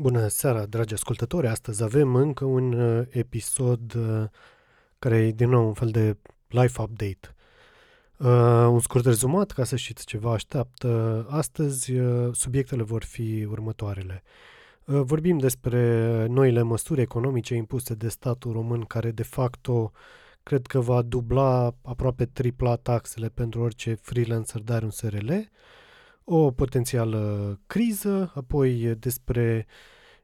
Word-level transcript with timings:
Bună 0.00 0.28
seara, 0.28 0.66
dragi 0.66 0.94
ascultători! 0.94 1.46
Astăzi 1.46 1.82
avem 1.82 2.14
încă 2.14 2.44
un 2.44 2.72
uh, 2.72 3.06
episod 3.10 3.94
uh, 3.94 4.24
care 4.98 5.16
e 5.16 5.30
din 5.30 5.48
nou 5.48 5.66
un 5.66 5.72
fel 5.72 5.88
de 5.88 6.16
life 6.46 6.82
update. 6.82 7.34
Uh, 8.16 8.68
un 8.70 8.80
scurt 8.80 9.04
rezumat, 9.04 9.50
ca 9.50 9.64
să 9.64 9.76
știți 9.76 10.06
ce 10.06 10.18
vă 10.18 10.30
așteaptă. 10.30 11.26
Astăzi 11.30 11.92
uh, 11.92 12.34
subiectele 12.34 12.82
vor 12.82 13.04
fi 13.04 13.46
următoarele. 13.50 14.22
Uh, 14.84 15.00
vorbim 15.00 15.38
despre 15.38 16.26
noile 16.26 16.62
măsuri 16.62 17.00
economice 17.00 17.54
impuse 17.54 17.94
de 17.94 18.08
statul 18.08 18.52
român, 18.52 18.80
care 18.80 19.10
de 19.10 19.22
facto 19.22 19.92
cred 20.42 20.66
că 20.66 20.80
va 20.80 21.02
dubla, 21.02 21.74
aproape 21.82 22.24
tripla 22.26 22.76
taxele 22.76 23.28
pentru 23.28 23.60
orice 23.60 23.94
freelancer 23.94 24.60
de 24.60 24.72
are 24.72 24.84
un 24.84 24.90
SRL. 24.90 25.30
Uh, 25.30 25.46
o 26.30 26.50
potențială 26.50 27.60
criză, 27.66 28.32
apoi 28.34 28.94
despre 28.98 29.66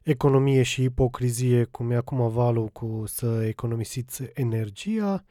economie 0.01 0.63
și 0.63 0.83
ipocrizie, 0.83 1.63
cum 1.63 1.91
e 1.91 1.95
acum 1.95 2.29
valul 2.29 2.67
cu 2.67 3.03
să 3.05 3.43
economisiți 3.47 4.23
energia. 4.33 5.25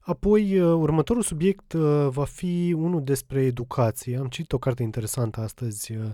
Apoi, 0.00 0.60
uh, 0.60 0.72
următorul 0.72 1.22
subiect 1.22 1.72
uh, 1.72 2.06
va 2.08 2.24
fi 2.24 2.74
unul 2.76 3.04
despre 3.04 3.42
educație. 3.42 4.16
Am 4.16 4.26
citit 4.26 4.52
o 4.52 4.58
carte 4.58 4.82
interesantă 4.82 5.40
astăzi, 5.40 5.96
uh, 5.96 6.10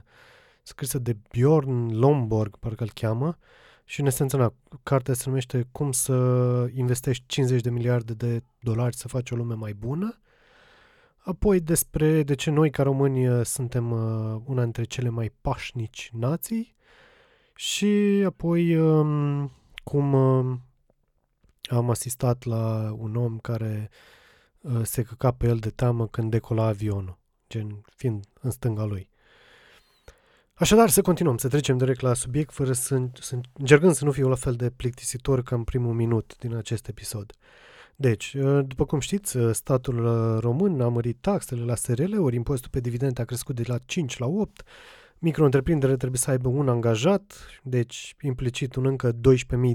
scrisă 0.62 0.98
de 0.98 1.16
Bjorn 1.30 1.98
Lomborg, 1.98 2.56
parcă 2.56 2.82
îl 2.82 2.90
cheamă, 2.94 3.38
și 3.84 4.00
în 4.00 4.06
esență, 4.06 4.36
na, 4.36 4.54
cartea 4.82 5.14
se 5.14 5.22
numește 5.26 5.68
Cum 5.72 5.92
să 5.92 6.14
investești 6.74 7.24
50 7.26 7.60
de 7.60 7.70
miliarde 7.70 8.12
de 8.12 8.42
dolari 8.60 8.96
să 8.96 9.08
faci 9.08 9.30
o 9.30 9.36
lume 9.36 9.54
mai 9.54 9.72
bună. 9.72 10.18
Apoi 11.24 11.60
despre 11.60 12.22
de 12.22 12.34
ce 12.34 12.50
noi 12.50 12.70
ca 12.70 12.82
români 12.82 13.28
uh, 13.28 13.44
suntem 13.44 13.90
uh, 13.90 14.42
una 14.44 14.62
dintre 14.62 14.84
cele 14.84 15.08
mai 15.08 15.32
pașnici 15.40 16.10
nații 16.12 16.76
și 17.54 18.22
apoi 18.26 18.76
um, 18.76 19.52
cum 19.84 20.12
uh, 20.12 20.56
am 21.62 21.90
asistat 21.90 22.44
la 22.44 22.94
un 22.98 23.16
om 23.16 23.38
care 23.38 23.90
uh, 24.60 24.80
se 24.82 25.02
căca 25.02 25.30
pe 25.30 25.46
el 25.46 25.58
de 25.58 25.70
teamă 25.70 26.06
când 26.06 26.30
decola 26.30 26.64
avionul, 26.64 27.18
gen 27.48 27.84
fiind 27.96 28.24
în 28.40 28.50
stânga 28.50 28.84
lui. 28.84 29.10
Așadar, 30.54 30.88
să 30.88 31.02
continuăm, 31.02 31.36
să 31.36 31.48
trecem 31.48 31.76
direct 31.76 32.00
la 32.00 32.14
subiect, 32.14 32.52
fără 32.52 32.72
să, 32.72 33.06
să 33.20 33.38
încercând 33.52 33.94
să 33.94 34.04
nu 34.04 34.12
fiu 34.12 34.28
la 34.28 34.34
fel 34.34 34.54
de 34.54 34.70
plictisitor 34.70 35.42
ca 35.42 35.54
în 35.54 35.64
primul 35.64 35.94
minut 35.94 36.36
din 36.38 36.54
acest 36.54 36.88
episod. 36.88 37.32
Uh, 37.32 37.73
deci, 37.96 38.34
ă, 38.42 38.62
după 38.62 38.84
cum 38.84 38.98
știți, 38.98 39.38
ă, 39.38 39.52
statul 39.52 40.06
ă, 40.06 40.38
român 40.38 40.80
a 40.80 40.88
mărit 40.88 41.16
taxele 41.20 41.64
la 41.64 41.74
SRL-uri, 41.74 42.36
impozitul 42.36 42.70
pe 42.70 42.80
dividende 42.80 43.20
a 43.20 43.24
crescut 43.24 43.54
de 43.54 43.62
la 43.66 43.78
5 43.78 44.18
la 44.18 44.26
8, 44.26 44.62
micro 45.18 45.48
trebuie 45.48 46.10
să 46.14 46.30
aibă 46.30 46.48
un 46.48 46.68
angajat, 46.68 47.34
deci 47.62 48.16
implicit 48.20 48.74
un 48.74 48.86
încă 48.86 49.12
12.000 49.12 49.18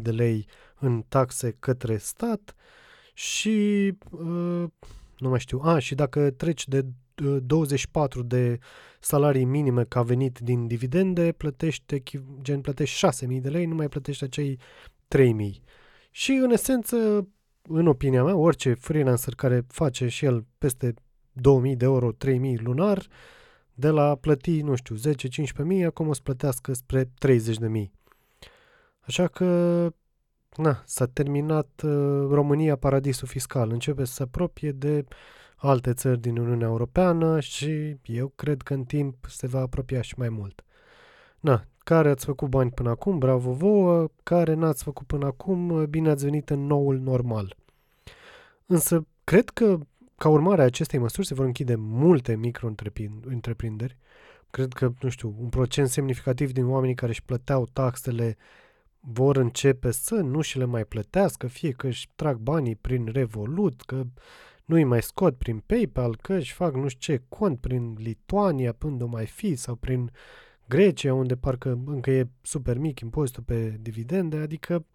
de 0.02 0.12
lei 0.12 0.48
în 0.80 1.04
taxe 1.08 1.56
către 1.60 1.98
stat 1.98 2.56
și 3.14 3.92
nu 5.18 5.30
mai 5.30 5.40
știu, 5.40 5.60
a, 5.64 5.80
și 5.80 5.96
dacă 5.96 6.30
treci 6.30 6.68
de 6.68 6.86
24 7.42 8.24
de 8.24 8.60
salarii 9.00 9.46
minime 9.46 9.84
ca 9.84 10.02
venit 10.02 10.40
din 10.40 10.68
dividende, 10.68 11.32
plătești, 11.32 12.04
gen 12.42 12.62
plătești 12.62 13.08
6.000 13.28 13.42
de 13.42 13.50
lei, 13.50 13.66
nu 13.66 13.76
mai 13.76 13.90
plătești 13.90 14.24
acei 14.24 14.60
3.000. 15.08 15.20
Și 16.12 16.32
în 16.32 16.52
esență 16.52 17.28
în 17.72 17.88
opinia 17.88 18.24
mea, 18.24 18.36
orice 18.36 18.74
freelancer 18.74 19.36
care 19.36 19.66
face 19.68 20.08
și 20.08 20.26
el 20.26 20.46
peste 20.58 20.94
2000 21.32 21.76
de 21.76 21.86
euro, 21.86 22.12
3000 22.12 22.58
lunar, 22.58 23.08
de 23.74 23.90
la 23.90 24.16
plăti, 24.16 24.62
nu 24.62 24.76
știu, 24.76 24.96
10-15 24.96 25.64
mii, 25.64 25.84
acum 25.84 26.08
o 26.08 26.14
să 26.14 26.22
plătească 26.24 26.74
spre 26.74 27.10
30 27.20 27.58
de 27.58 27.68
mii. 27.68 27.92
Așa 29.00 29.28
că, 29.28 29.46
na, 30.56 30.82
s-a 30.86 31.06
terminat 31.06 31.82
uh, 31.84 32.28
România 32.30 32.76
paradisul 32.76 33.28
fiscal. 33.28 33.72
Începe 33.72 34.06
să 34.06 34.14
se 34.14 34.24
apropie 34.24 34.72
de 34.72 35.06
alte 35.56 35.94
țări 35.94 36.20
din 36.20 36.38
Uniunea 36.38 36.68
Europeană 36.68 37.40
și 37.40 37.98
eu 38.04 38.28
cred 38.36 38.62
că 38.62 38.74
în 38.74 38.84
timp 38.84 39.16
se 39.28 39.48
va 39.48 39.60
apropia 39.60 40.02
și 40.02 40.14
mai 40.18 40.30
mult. 40.30 40.64
Na, 41.40 41.64
care 41.78 42.10
ați 42.10 42.26
făcut 42.26 42.50
bani 42.50 42.72
până 42.72 42.90
acum, 42.90 43.18
bravo 43.18 43.52
vouă, 43.52 44.08
care 44.24 44.54
n-ați 44.54 44.84
făcut 44.84 45.08
până 45.08 45.26
acum, 45.26 45.86
bine 45.86 46.10
ați 46.10 46.24
venit 46.24 46.50
în 46.50 46.66
noul 46.66 47.00
normal. 47.00 47.56
Însă, 48.72 49.08
cred 49.24 49.50
că, 49.50 49.80
ca 50.16 50.30
urmare 50.30 50.62
a 50.62 50.66
acestei 50.66 51.00
măsuri, 51.00 51.28
se 51.28 51.34
vor 51.34 51.46
închide 51.46 51.76
multe 51.76 52.36
micro-întreprinderi. 52.36 53.98
Cred 54.50 54.74
că, 54.74 54.94
nu 55.02 55.10
știu, 55.10 55.36
un 55.40 55.50
procent 55.50 55.88
semnificativ 55.88 56.52
din 56.52 56.66
oamenii 56.66 56.96
care 56.96 57.12
își 57.12 57.24
plăteau 57.24 57.66
taxele 57.74 58.38
vor 59.00 59.38
începe 59.38 59.92
să 59.92 60.16
nu 60.16 60.42
și 60.42 60.58
le 60.58 60.66
mai 60.66 60.86
plătească, 60.86 61.48
fie 61.48 61.72
că 61.72 61.88
își 61.88 62.10
trag 62.16 62.38
banii 62.38 62.76
prin 62.76 63.06
Revolut, 63.06 63.82
că 63.82 64.04
nu 64.66 64.76
îi 64.76 64.84
mai 64.84 65.02
scot 65.02 65.38
prin 65.38 65.60
PayPal, 65.60 66.16
că 66.16 66.34
își 66.34 66.54
fac 66.54 66.76
nu 66.76 66.88
știu 66.88 67.14
ce 67.14 67.24
cont 67.30 67.60
prin 67.60 67.96
Lituania, 67.98 68.74
până 68.74 69.04
o 69.04 69.08
mai 69.08 69.26
fi, 69.26 69.56
sau 69.56 69.76
prin 69.76 70.12
Grecia, 70.68 71.14
unde 71.14 71.36
parcă 71.36 71.82
încă 71.86 72.12
e 72.12 72.30
super 72.42 72.78
mic 72.78 73.00
impozitul 73.00 73.44
pe 73.44 73.78
dividende, 73.82 74.38
adică 74.38 74.86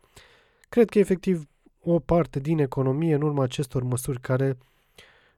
cred 0.69 0.89
că 0.89 0.99
efectiv 0.99 1.49
o 1.85 1.99
parte 1.99 2.39
din 2.39 2.59
economie 2.59 3.15
în 3.15 3.23
urma 3.23 3.43
acestor 3.43 3.83
măsuri 3.83 4.21
care 4.21 4.59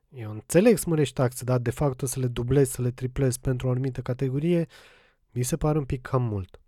eu 0.09 0.31
înțeleg 0.31 0.79
să 0.79 0.85
mărești 0.89 1.15
taxe, 1.15 1.45
dar 1.45 1.59
de 1.59 1.71
fapt 1.71 2.03
o 2.03 2.07
să 2.07 2.21
le 2.21 2.27
dublezi, 2.27 2.73
să 2.73 2.83
le 2.83 2.91
triplezi 2.91 3.41
pentru 3.41 3.67
o 3.67 3.71
anumită 3.71 4.01
categorie, 4.01 4.67
mi 5.31 5.43
se 5.43 5.57
pare 5.57 5.79
un 5.79 5.85
pic 5.85 6.03
cam 6.03 6.23
mult. 6.23 6.61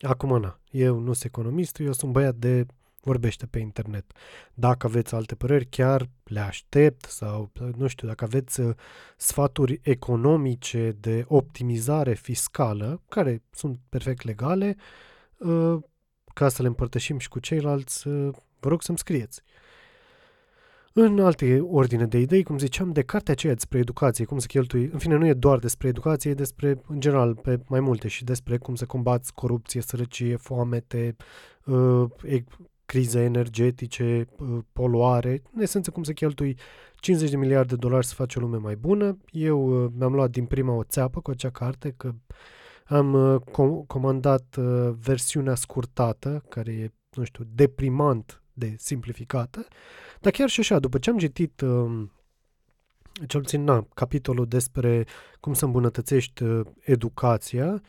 Acum, 0.00 0.40
na, 0.40 0.60
eu 0.70 0.98
nu 0.98 1.12
sunt 1.12 1.24
economist, 1.24 1.78
eu 1.78 1.92
sunt 1.92 2.12
băiat 2.12 2.34
de 2.34 2.66
vorbește 3.02 3.46
pe 3.46 3.58
internet. 3.58 4.12
Dacă 4.54 4.86
aveți 4.86 5.14
alte 5.14 5.34
păreri, 5.34 5.66
chiar 5.66 6.08
le 6.24 6.40
aștept 6.40 7.04
sau, 7.04 7.50
nu 7.76 7.86
știu, 7.86 8.08
dacă 8.08 8.24
aveți 8.24 8.60
uh, 8.60 8.74
sfaturi 9.16 9.80
economice 9.82 10.96
de 11.00 11.24
optimizare 11.28 12.14
fiscală, 12.14 13.02
care 13.08 13.42
sunt 13.50 13.78
perfect 13.88 14.24
legale, 14.24 14.76
uh, 15.38 15.78
ca 16.34 16.48
să 16.48 16.62
le 16.62 16.68
împărtășim 16.68 17.18
și 17.18 17.28
cu 17.28 17.38
ceilalți, 17.38 18.08
uh, 18.08 18.34
vă 18.60 18.68
rog 18.68 18.82
să-mi 18.82 18.98
scrieți. 18.98 19.42
În 20.92 21.20
alte 21.20 21.60
ordine 21.60 22.06
de 22.06 22.18
idei, 22.18 22.42
cum 22.42 22.58
ziceam, 22.58 22.92
de 22.92 23.02
cartea 23.02 23.32
aceea 23.32 23.54
despre 23.54 23.78
educație, 23.78 24.24
cum 24.24 24.38
să 24.38 24.46
cheltui, 24.46 24.90
în 24.92 24.98
fine, 24.98 25.16
nu 25.16 25.26
e 25.26 25.32
doar 25.32 25.58
despre 25.58 25.88
educație, 25.88 26.30
e 26.30 26.34
despre, 26.34 26.80
în 26.86 27.00
general, 27.00 27.34
pe 27.34 27.60
mai 27.66 27.80
multe 27.80 28.08
și 28.08 28.24
despre 28.24 28.56
cum 28.56 28.74
să 28.74 28.86
combați 28.86 29.34
corupție, 29.34 29.80
sărăcie, 29.80 30.36
foamete, 30.36 31.16
uh, 31.64 32.04
crize 32.84 33.20
energetice, 33.20 34.28
uh, 34.38 34.58
poluare, 34.72 35.42
în 35.54 35.62
esență 35.62 35.90
cum 35.90 36.02
să 36.02 36.12
cheltui 36.12 36.58
50 36.96 37.30
de 37.30 37.36
miliarde 37.36 37.74
de 37.74 37.86
dolari 37.86 38.06
să 38.06 38.14
faci 38.14 38.36
o 38.36 38.40
lume 38.40 38.56
mai 38.56 38.76
bună. 38.76 39.18
Eu 39.30 39.84
uh, 39.84 39.90
mi-am 39.98 40.14
luat 40.14 40.30
din 40.30 40.44
prima 40.44 40.72
o 40.74 40.82
țeapă 40.82 41.20
cu 41.20 41.30
acea 41.30 41.50
carte, 41.50 41.94
că 41.96 42.12
am 42.86 43.12
uh, 43.14 43.40
com- 43.40 43.86
comandat 43.86 44.56
uh, 44.58 44.90
versiunea 45.00 45.54
scurtată, 45.54 46.44
care 46.48 46.72
e, 46.72 46.92
nu 47.12 47.24
știu, 47.24 47.44
deprimant 47.54 48.42
de 48.58 48.74
simplificată, 48.78 49.66
dar 50.20 50.32
chiar 50.32 50.48
și 50.48 50.60
așa, 50.60 50.78
după 50.78 50.98
ce 50.98 51.10
am 51.10 51.18
citit 51.18 51.60
uh, 51.60 52.06
cel 53.26 53.40
puțin, 53.40 53.64
na, 53.64 53.86
capitolul 53.94 54.46
despre 54.46 55.06
cum 55.40 55.52
să 55.52 55.64
îmbunătățești 55.64 56.42
uh, 56.42 56.66
educația, 56.80 57.82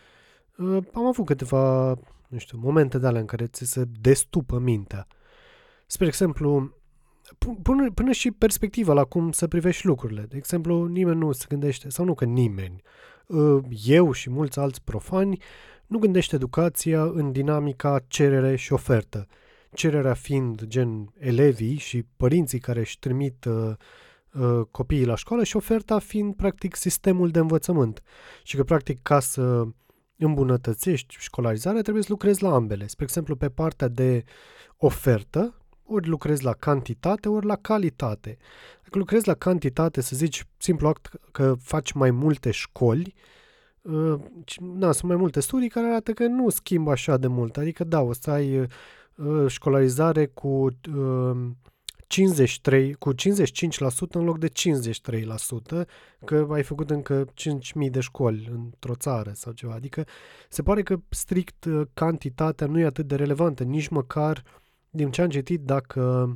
uh, 0.58 0.78
am 0.94 1.06
avut 1.06 1.26
câteva 1.26 1.98
nu 2.30 2.38
știu, 2.38 2.58
momente 2.62 2.98
de 2.98 3.08
alea 3.08 3.20
în 3.20 3.26
care 3.26 3.48
ți 3.48 3.66
se 3.66 3.84
destupă 4.02 4.60
mintea. 4.60 5.08
Spre 5.88 6.08
exemplu, 6.08 6.74
până, 7.62 7.92
până 7.92 8.12
și 8.12 8.32
perspectiva 8.32 8.94
la 8.94 9.04
cum 9.04 9.32
să 9.32 9.48
privești 9.48 9.86
lucrurile. 9.86 10.22
De 10.22 10.38
exemplu, 10.38 10.86
nimeni 10.86 11.20
nu 11.20 11.32
se 11.32 11.46
gândește, 11.50 11.90
sau 11.90 12.06
nu 12.06 12.14
că 12.14 12.26
nimeni, 12.26 12.82
ă, 13.30 13.62
eu 13.86 14.12
și 14.12 14.30
mulți 14.30 14.60
alți 14.60 14.84
profani, 14.84 15.42
nu 15.88 15.98
gândește 15.98 16.36
educația 16.36 17.04
în 17.04 17.32
dinamica 17.32 18.00
cerere 18.08 18.56
și 18.56 18.74
ofertă. 18.74 19.28
Cererea 19.74 20.14
fiind 20.14 20.64
gen 20.66 21.14
elevii 21.18 21.78
și 21.78 22.04
părinții 22.18 22.60
care 22.60 22.80
își 22.80 23.00
trimit 23.00 23.46
uh, 23.46 23.72
uh, 24.34 24.66
copiii 24.72 25.06
la 25.06 25.16
școală 25.16 25.44
și 25.44 25.56
oferta 25.56 26.00
fiind 26.00 26.36
practic 26.36 26.76
sistemul 26.76 27.30
de 27.30 27.40
învățământ. 27.40 28.02
Și 28.44 28.56
că 28.56 28.64
practic 28.64 29.02
ca 29.02 29.20
să 29.20 29.68
îmbunătățești 30.18 31.16
școlarizarea, 31.20 31.82
trebuie 31.82 32.04
să 32.04 32.12
lucrezi 32.12 32.44
la 32.44 32.54
ambele. 32.54 32.88
Spre 32.88 33.04
exemplu, 33.04 33.36
pe 33.36 33.50
partea 33.50 33.88
de 33.88 34.24
ofertă, 34.78 35.54
ori 35.84 36.08
lucrezi 36.08 36.44
la 36.44 36.54
cantitate, 36.54 37.30
ori 37.30 37.46
la 37.46 37.56
calitate. 37.56 38.38
Dacă 38.84 38.98
lucrezi 38.98 39.28
la 39.28 39.34
cantitate, 39.34 40.02
să 40.02 40.16
zici 40.16 40.46
simplu 40.58 40.88
act 40.88 41.10
că 41.32 41.56
faci 41.62 41.92
mai 41.92 42.12
multe 42.12 42.52
școli, 42.52 43.14
uh, 43.82 44.16
na, 44.60 44.92
sunt 44.92 45.10
mai 45.10 45.16
multe 45.16 45.40
studii 45.40 45.70
care 45.70 45.88
arată 45.88 46.12
că 46.12 46.28
nu 46.28 46.50
schimbă 46.50 46.92
așa 46.92 47.18
de 47.18 47.28
mult. 47.28 47.58
Adică, 47.58 47.84
da, 47.84 48.02
o 48.02 48.14
să 48.14 48.32
ai 48.32 48.60
uh, 48.60 48.68
școlarizare 49.48 50.26
cu 50.26 50.66
uh, 50.96 51.50
53, 52.10 52.94
cu 52.94 53.14
55% 53.14 53.18
în 54.10 54.24
loc 54.24 54.40
de 54.40 54.50
53%, 54.50 55.86
că 56.26 56.48
ai 56.52 56.64
făcut 56.64 56.90
încă 56.90 57.26
5.000 57.26 57.90
de 57.92 58.00
școli 58.00 58.50
într-o 58.52 58.96
țară 58.96 59.32
sau 59.34 59.52
ceva. 59.52 59.74
Adică 59.74 60.06
se 60.50 60.62
pare 60.62 60.84
că 60.84 61.00
strict 61.10 61.66
uh, 61.66 61.82
cantitatea 61.94 62.68
nu 62.68 62.80
e 62.80 62.86
atât 62.86 63.08
de 63.08 63.16
relevantă, 63.16 63.64
nici 63.64 63.88
măcar 63.88 64.44
din 64.90 65.12
ce 65.12 65.22
am 65.22 65.30
citit 65.30 65.62
dacă 65.62 66.34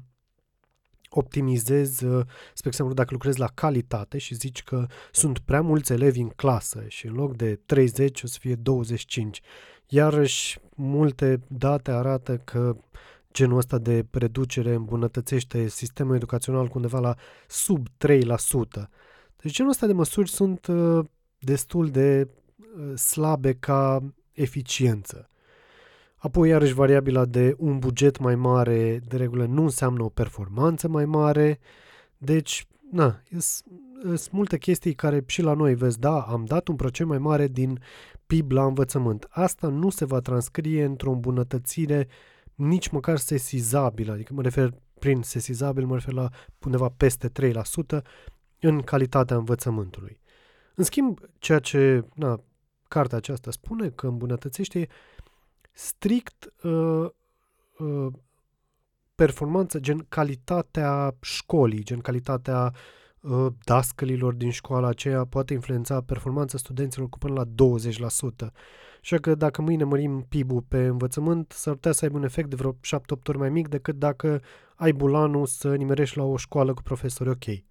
optimizezi, 1.09 2.05
uh, 2.05 2.25
spre 2.53 2.69
exemplu, 2.69 2.93
dacă 2.93 3.09
lucrezi 3.11 3.39
la 3.39 3.47
calitate 3.53 4.17
și 4.17 4.35
zici 4.35 4.63
că 4.63 4.85
sunt 5.11 5.39
prea 5.39 5.61
mulți 5.61 5.91
elevi 5.91 6.19
în 6.19 6.29
clasă 6.29 6.83
și 6.87 7.07
în 7.07 7.13
loc 7.13 7.35
de 7.35 7.59
30 7.65 8.23
o 8.23 8.27
să 8.27 8.37
fie 8.39 8.55
25. 8.55 9.41
Iarăși, 9.87 10.59
multe 10.75 11.39
date 11.47 11.91
arată 11.91 12.37
că 12.37 12.75
genul 13.33 13.57
ăsta 13.57 13.77
de 13.77 14.05
reducere 14.11 14.73
îmbunătățește 14.73 15.67
sistemul 15.67 16.15
educațional 16.15 16.67
cu 16.67 16.71
undeva 16.75 16.99
la 16.99 17.15
sub 17.47 17.87
3%. 17.87 17.91
Deci 19.41 19.53
genul 19.53 19.71
ăsta 19.71 19.87
de 19.87 19.93
măsuri 19.93 20.29
sunt 20.29 20.67
uh, 20.67 21.05
destul 21.39 21.89
de 21.89 22.27
uh, 22.57 22.97
slabe 22.97 23.53
ca 23.53 24.03
eficiență. 24.31 25.29
Apoi, 26.15 26.49
iarăși, 26.49 26.73
variabila 26.73 27.25
de 27.25 27.55
un 27.57 27.79
buget 27.79 28.19
mai 28.19 28.35
mare, 28.35 28.99
de 29.07 29.17
regulă, 29.17 29.45
nu 29.45 29.63
înseamnă 29.63 30.03
o 30.03 30.09
performanță 30.09 30.87
mai 30.87 31.05
mare. 31.05 31.59
Deci, 32.17 32.67
na, 32.91 33.21
sunt 34.03 34.31
multe 34.31 34.57
chestii 34.57 34.93
care 34.93 35.23
și 35.25 35.41
la 35.41 35.53
noi, 35.53 35.75
vezi, 35.75 35.99
da, 35.99 36.21
am 36.21 36.45
dat 36.45 36.67
un 36.67 36.75
procent 36.75 37.09
mai 37.09 37.17
mare 37.17 37.47
din 37.47 37.79
PIB 38.33 38.51
la 38.51 38.65
învățământ. 38.65 39.27
Asta 39.29 39.67
nu 39.67 39.89
se 39.89 40.05
va 40.05 40.19
transcrie 40.19 40.83
într-o 40.83 41.11
îmbunătățire 41.11 42.07
nici 42.55 42.87
măcar 42.87 43.17
sesizabilă, 43.17 44.11
adică 44.11 44.33
mă 44.33 44.41
refer 44.41 44.73
prin 44.99 45.21
sesizabil, 45.21 45.85
mă 45.85 45.93
refer 45.93 46.13
la 46.13 46.29
undeva 46.65 46.89
peste 46.97 47.31
3% 47.97 48.01
în 48.59 48.81
calitatea 48.81 49.37
învățământului. 49.37 50.19
În 50.75 50.83
schimb, 50.83 51.19
ceea 51.37 51.59
ce 51.59 52.05
na, 52.13 52.43
cartea 52.87 53.17
aceasta 53.17 53.51
spune 53.51 53.89
că 53.89 54.07
îmbunătățește 54.07 54.87
strict 55.71 56.53
uh, 56.63 57.09
uh, 57.77 58.13
performanță, 59.15 59.79
gen 59.79 60.05
calitatea 60.09 61.15
școlii, 61.21 61.83
gen 61.83 61.99
calitatea 61.99 62.63
uh, 62.63 63.02
dascălilor 63.63 64.33
din 64.33 64.49
școala 64.49 64.87
aceea 64.87 65.25
poate 65.25 65.53
influența 65.53 66.01
performanța 66.01 66.57
studenților 66.57 67.09
cu 67.09 67.17
până 67.17 67.33
la 67.33 67.45
20%. 68.47 68.51
Așa 69.01 69.17
că 69.17 69.35
dacă 69.35 69.61
mâine 69.61 69.83
mărim 69.83 70.25
PIB-ul 70.29 70.63
pe 70.67 70.85
învățământ, 70.85 71.51
s-ar 71.51 71.73
putea 71.73 71.91
să 71.91 72.05
aibă 72.05 72.17
un 72.17 72.23
efect 72.23 72.49
de 72.49 72.55
vreo 72.55 72.71
7-8 72.71 72.75
ori 73.27 73.37
mai 73.37 73.49
mic 73.49 73.67
decât 73.67 73.95
dacă 73.95 74.41
ai 74.75 74.91
bulanul 74.91 75.45
să 75.45 75.75
nimerești 75.75 76.17
la 76.17 76.23
o 76.23 76.37
școală 76.37 76.73
cu 76.73 76.81
profesori 76.81 77.29
ok. 77.29 77.63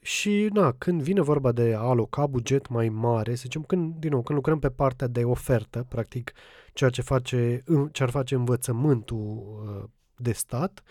Și, 0.00 0.48
na, 0.52 0.72
când 0.72 1.02
vine 1.02 1.20
vorba 1.20 1.52
de 1.52 1.74
a 1.74 1.80
aloca 1.80 2.26
buget 2.26 2.68
mai 2.68 2.88
mare, 2.88 3.34
să 3.34 3.40
zicem, 3.42 3.62
când, 3.62 3.94
din 3.98 4.10
nou, 4.10 4.22
când 4.22 4.38
lucrăm 4.38 4.58
pe 4.58 4.70
partea 4.70 5.06
de 5.06 5.24
ofertă, 5.24 5.86
practic, 5.88 6.32
ceea 6.72 6.90
ce, 6.90 7.02
face, 7.02 7.64
ce 7.92 8.02
ar 8.02 8.10
face 8.10 8.34
învățământul 8.34 9.18
uh, 9.18 9.84
de 10.16 10.32
stat, 10.32 10.82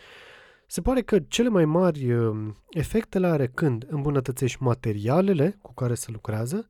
se 0.67 0.81
pare 0.81 1.01
că 1.01 1.19
cele 1.19 1.49
mai 1.49 1.65
mari 1.65 2.13
uh, 2.13 2.53
efecte 2.69 3.19
le 3.19 3.27
are 3.27 3.47
când 3.47 3.85
îmbunătățești 3.89 4.63
materialele 4.63 5.57
cu 5.61 5.73
care 5.73 5.93
se 5.93 6.11
lucrează, 6.11 6.69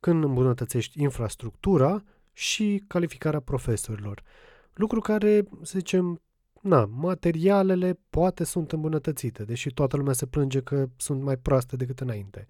când 0.00 0.24
îmbunătățești 0.24 1.02
infrastructura 1.02 2.04
și 2.32 2.84
calificarea 2.86 3.40
profesorilor. 3.40 4.22
Lucru 4.74 5.00
care, 5.00 5.44
să 5.62 5.78
zicem, 5.78 6.22
na, 6.60 6.84
materialele 6.84 8.00
poate 8.10 8.44
sunt 8.44 8.72
îmbunătățite, 8.72 9.44
deși 9.44 9.70
toată 9.70 9.96
lumea 9.96 10.12
se 10.12 10.26
plânge 10.26 10.60
că 10.60 10.86
sunt 10.96 11.22
mai 11.22 11.36
proaste 11.36 11.76
decât 11.76 12.00
înainte. 12.00 12.46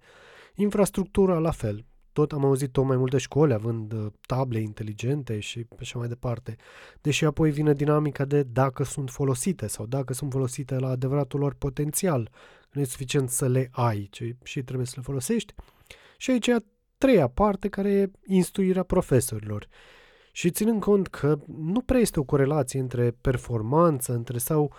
Infrastructura, 0.55 1.37
la 1.37 1.51
fel. 1.51 1.85
Tot 2.15 2.31
am 2.31 2.45
auzit 2.45 2.71
tot 2.71 2.85
mai 2.85 2.97
multe 2.97 3.17
școli 3.17 3.53
având 3.53 3.93
uh, 3.93 4.05
table 4.27 4.59
inteligente 4.59 5.39
și 5.39 5.67
așa 5.79 5.99
mai 5.99 6.07
departe. 6.07 6.55
Deși 7.01 7.25
apoi 7.25 7.51
vine 7.51 7.73
dinamica 7.73 8.25
de 8.25 8.43
dacă 8.43 8.83
sunt 8.83 9.09
folosite 9.09 9.67
sau 9.67 9.85
dacă 9.85 10.13
sunt 10.13 10.31
folosite 10.31 10.75
la 10.79 10.89
adevăratul 10.89 11.39
lor 11.39 11.53
potențial. 11.53 12.29
Nu 12.71 12.81
e 12.81 12.83
suficient 12.83 13.29
să 13.29 13.47
le 13.47 13.69
ai, 13.71 14.07
ci 14.11 14.35
și 14.43 14.63
trebuie 14.63 14.87
să 14.87 14.93
le 14.95 15.01
folosești. 15.01 15.53
Și 16.17 16.31
aici 16.31 16.47
e 16.47 16.53
a 16.53 16.59
treia 16.97 17.27
parte 17.27 17.67
care 17.67 17.89
e 17.91 18.11
instruirea 18.25 18.83
profesorilor. 18.83 19.67
Și 20.31 20.51
ținând 20.51 20.81
cont 20.81 21.07
că 21.07 21.39
nu 21.57 21.81
prea 21.81 21.99
este 21.99 22.19
o 22.19 22.23
corelație 22.23 22.79
între 22.79 23.11
performanță, 23.21 24.13
între 24.13 24.37
sau 24.37 24.73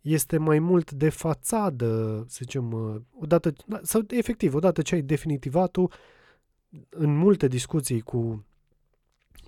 este 0.00 0.38
mai 0.38 0.58
mult 0.58 0.90
de 0.90 1.08
fațadă, 1.08 2.24
să 2.28 2.38
zicem, 2.40 2.72
uh, 2.72 3.00
odată, 3.20 3.52
da, 3.66 3.80
sau 3.82 4.02
efectiv, 4.08 4.54
odată 4.54 4.82
ce 4.82 4.94
ai 4.94 5.02
definitivat-o, 5.02 5.86
în 6.88 7.16
multe 7.16 7.48
discuții 7.48 8.00
cu 8.00 8.46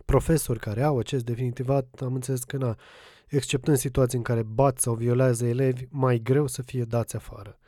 profesori 0.05 0.59
care 0.59 0.82
au 0.82 0.99
acest 0.99 1.25
definitivat, 1.25 2.00
am 2.00 2.15
înțeles 2.15 2.44
că, 2.44 2.56
na, 2.56 2.76
exceptând 3.29 3.76
situații 3.76 4.19
în 4.19 4.25
care 4.25 4.43
bat 4.43 4.79
sau 4.79 4.94
violează 4.94 5.47
elevi, 5.47 5.85
mai 5.91 6.19
greu 6.19 6.47
să 6.47 6.62
fie 6.62 6.85
dați 6.85 7.17
afară. 7.17 7.59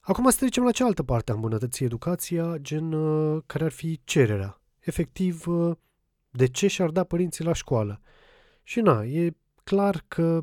Acum 0.00 0.30
să 0.30 0.36
trecem 0.36 0.64
la 0.64 0.70
cealaltă 0.70 1.02
parte 1.02 1.30
a 1.30 1.34
îmbunătății 1.34 1.84
educația, 1.84 2.56
gen 2.56 2.92
uh, 2.92 3.42
care 3.46 3.64
ar 3.64 3.70
fi 3.70 4.00
cererea. 4.04 4.60
Efectiv, 4.78 5.46
uh, 5.46 5.76
de 6.30 6.46
ce 6.46 6.66
și-ar 6.66 6.90
da 6.90 7.04
părinții 7.04 7.44
la 7.44 7.52
școală. 7.52 8.00
Și 8.62 8.80
na, 8.80 9.04
e 9.04 9.36
clar 9.64 10.04
că, 10.08 10.40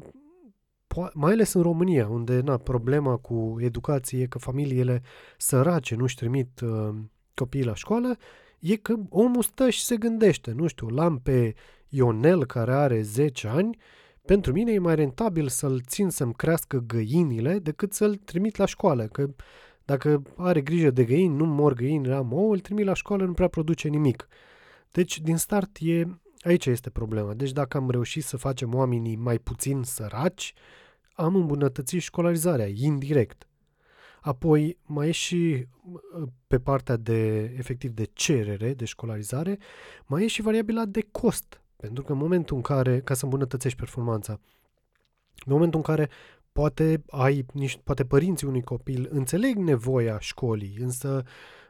mai 1.13 1.31
ales 1.31 1.53
în 1.53 1.61
România, 1.61 2.07
unde 2.07 2.39
na, 2.39 2.57
problema 2.57 3.17
cu 3.17 3.55
educație 3.59 4.21
e 4.21 4.25
că 4.25 4.37
familiile 4.37 5.01
sărace 5.37 5.95
nu-și 5.95 6.15
trimit 6.15 6.59
uh, 6.59 6.95
copiii 7.37 7.63
la 7.63 7.75
școală, 7.75 8.17
e 8.59 8.75
că 8.75 8.95
omul 9.09 9.43
stă 9.43 9.69
și 9.69 9.83
se 9.83 9.97
gândește, 9.97 10.51
nu 10.51 10.67
știu, 10.67 10.87
l-am 10.87 11.19
pe 11.19 11.55
Ionel 11.89 12.45
care 12.45 12.73
are 12.73 13.01
10 13.01 13.47
ani, 13.47 13.77
pentru 14.25 14.51
mine 14.51 14.71
e 14.71 14.79
mai 14.79 14.95
rentabil 14.95 15.47
să-l 15.47 15.81
țin 15.87 16.09
să-mi 16.09 16.33
crească 16.33 16.83
găinile 16.87 17.59
decât 17.59 17.93
să-l 17.93 18.15
trimit 18.15 18.55
la 18.55 18.65
școală, 18.65 19.05
că 19.05 19.29
dacă 19.85 20.21
are 20.37 20.61
grijă 20.61 20.89
de 20.89 21.03
găini, 21.03 21.35
nu 21.35 21.45
mor 21.45 21.73
găini, 21.73 22.11
am 22.11 22.33
ouă, 22.33 22.53
îl 22.53 22.59
trimit 22.59 22.85
la 22.85 22.93
școală, 22.93 23.25
nu 23.25 23.33
prea 23.33 23.47
produce 23.47 23.87
nimic. 23.87 24.27
Deci, 24.91 25.21
din 25.21 25.37
start, 25.37 25.77
e, 25.79 26.03
aici 26.41 26.65
este 26.65 26.89
problema. 26.89 27.33
Deci, 27.33 27.51
dacă 27.51 27.77
am 27.77 27.89
reușit 27.89 28.23
să 28.23 28.37
facem 28.37 28.73
oamenii 28.73 29.15
mai 29.15 29.39
puțin 29.39 29.83
săraci, 29.83 30.53
am 31.13 31.35
îmbunătățit 31.35 32.01
școlarizarea, 32.01 32.67
indirect. 32.75 33.47
Apoi, 34.21 34.77
mai 34.85 35.07
e 35.07 35.11
și 35.11 35.67
pe 36.47 36.59
partea 36.59 36.95
de, 36.95 37.53
efectiv, 37.57 37.91
de 37.91 38.09
cerere, 38.13 38.73
de 38.73 38.85
școlarizare, 38.85 39.57
mai 40.05 40.23
e 40.23 40.27
și 40.27 40.41
variabila 40.41 40.85
de 40.85 41.07
cost. 41.11 41.61
Pentru 41.75 42.03
că 42.03 42.11
în 42.11 42.17
momentul 42.17 42.55
în 42.55 42.61
care, 42.61 42.99
ca 42.99 43.13
să 43.13 43.23
îmbunătățești 43.23 43.77
performanța, 43.77 44.39
în 45.45 45.53
momentul 45.53 45.79
în 45.79 45.95
care 45.95 46.09
poate 46.51 47.03
ai 47.09 47.45
niște, 47.53 47.81
poate 47.83 48.05
părinții 48.05 48.47
unui 48.47 48.61
copil 48.61 49.07
înțeleg 49.11 49.57
nevoia 49.57 50.19
școlii, 50.19 50.77
însă 50.79 51.23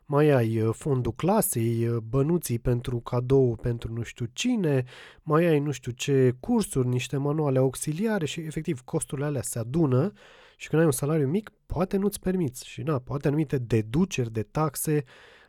mai 0.06 0.30
ai 0.30 0.62
uh, 0.62 0.74
fondul 0.74 1.12
clasei, 1.12 1.88
uh, 1.88 1.98
bănuții 1.98 2.60
pentru 2.60 3.00
cadou 3.00 3.56
pentru 3.56 3.94
nu 3.94 4.02
știu 4.04 4.26
cine, 4.34 4.84
mai 5.24 5.46
ai 5.46 5.60
nu 5.60 5.72
știu 5.72 5.92
ce 5.92 6.36
cursuri, 6.40 6.88
niște 6.88 7.18
manuale 7.18 7.58
auxiliare 7.58 8.26
și 8.26 8.40
efectiv 8.40 8.82
costurile 8.82 9.26
alea 9.26 9.42
se 9.42 9.60
adună 9.60 10.14
și 10.60 10.68
când 10.68 10.82
ai 10.82 10.88
un 10.88 10.94
salariu 10.94 11.28
mic, 11.28 11.52
poate 11.66 11.98
nu-ți 11.98 12.20
permiți 12.20 12.68
și 12.68 12.82
na, 12.82 13.00
poate 13.00 13.28
anumite 13.28 13.58
deduceri 13.58 14.32
de 14.32 14.44
taxe 14.44 15.04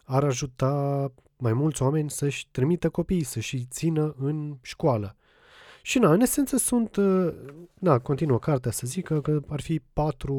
ar 0.05 0.25
ajuta 0.25 1.12
mai 1.37 1.53
mulți 1.53 1.83
oameni 1.83 2.11
să-și 2.11 2.49
trimită 2.50 2.88
copiii, 2.88 3.23
să-și 3.23 3.65
țină 3.65 4.15
în 4.19 4.57
școală. 4.62 5.17
Și 5.83 5.99
na, 5.99 6.12
în 6.12 6.21
esență 6.21 6.57
sunt, 6.57 6.97
uh, 6.97 7.35
na, 7.75 7.99
continuă 7.99 8.38
cartea 8.38 8.71
să 8.71 8.87
zică 8.87 9.21
că 9.21 9.41
ar 9.49 9.61
fi 9.61 9.81
patru 9.93 10.35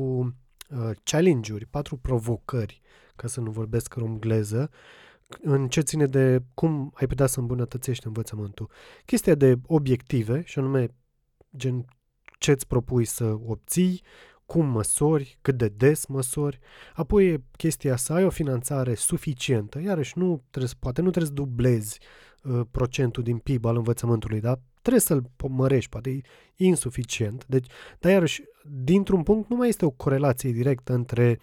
uh, 0.69 0.89
challenge-uri, 1.03 1.65
patru 1.65 1.97
provocări 1.97 2.81
ca 3.15 3.27
să 3.27 3.39
nu 3.39 3.51
vorbesc 3.51 3.93
romgleză, 3.93 4.69
în 5.41 5.67
ce 5.67 5.81
ține 5.81 6.05
de 6.05 6.43
cum 6.53 6.91
ai 6.93 7.07
putea 7.07 7.25
să 7.25 7.39
îmbunătățești 7.39 8.07
învățământul. 8.07 8.69
Chestia 9.05 9.35
de 9.35 9.55
obiective, 9.67 10.43
și 10.45 10.59
anume 10.59 10.95
gen 11.55 11.85
ce 12.39 12.51
îți 12.51 12.67
propui 12.67 13.05
să 13.05 13.37
obții, 13.45 14.01
cum 14.49 14.65
măsori, 14.65 15.37
cât 15.41 15.57
de 15.57 15.67
des 15.67 16.05
măsori, 16.05 16.59
apoi 16.93 17.27
e 17.27 17.43
chestia 17.57 17.95
să 17.95 18.13
ai 18.13 18.25
o 18.25 18.29
finanțare 18.29 18.93
suficientă, 18.93 19.79
iarăși 19.81 20.17
nu 20.17 20.43
trebuie, 20.49 20.73
poate 20.79 21.01
nu 21.01 21.09
trebuie 21.09 21.31
să 21.31 21.43
dublezi 21.43 21.99
uh, 22.43 22.61
procentul 22.71 23.23
din 23.23 23.37
PIB 23.37 23.65
al 23.65 23.75
învățământului, 23.75 24.39
dar 24.39 24.59
trebuie 24.81 25.01
să-l 25.01 25.23
mărești, 25.49 25.89
poate 25.89 26.09
e 26.55 26.65
insuficient. 26.65 27.45
Deci, 27.47 27.67
dar 27.99 28.11
iarăși, 28.11 28.43
dintr-un 28.83 29.23
punct 29.23 29.49
nu 29.49 29.55
mai 29.55 29.67
este 29.67 29.85
o 29.85 29.89
corelație 29.89 30.51
directă 30.51 30.93
între 30.93 31.39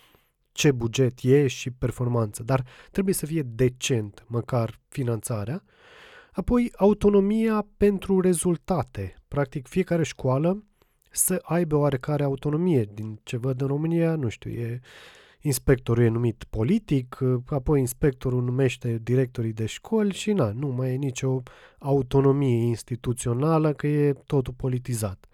ce 0.52 0.72
buget 0.72 1.18
e 1.22 1.46
și 1.46 1.70
performanță, 1.70 2.42
dar 2.42 2.64
trebuie 2.90 3.14
să 3.14 3.26
fie 3.26 3.42
decent, 3.42 4.24
măcar 4.28 4.80
finanțarea. 4.88 5.62
Apoi, 6.32 6.72
autonomia 6.76 7.66
pentru 7.76 8.20
rezultate. 8.20 9.14
Practic, 9.28 9.66
fiecare 9.66 10.02
școală 10.02 10.65
să 11.16 11.38
aibă 11.42 11.76
oarecare 11.76 12.22
autonomie. 12.22 12.88
Din 12.94 13.20
ce 13.22 13.36
văd 13.36 13.60
în 13.60 13.66
România, 13.66 14.14
nu 14.14 14.28
știu, 14.28 14.50
e 14.50 14.80
inspectorul 15.40 16.04
e 16.04 16.08
numit 16.08 16.44
politic, 16.50 17.18
apoi 17.46 17.80
inspectorul 17.80 18.42
numește 18.42 19.00
directorii 19.02 19.52
de 19.52 19.66
școli 19.66 20.12
și 20.12 20.32
na, 20.32 20.52
nu 20.52 20.68
mai 20.68 20.92
e 20.92 20.96
nicio 20.96 21.42
autonomie 21.78 22.66
instituțională, 22.66 23.72
că 23.72 23.86
e 23.86 24.12
totul 24.12 24.54
politizat. 24.56 25.26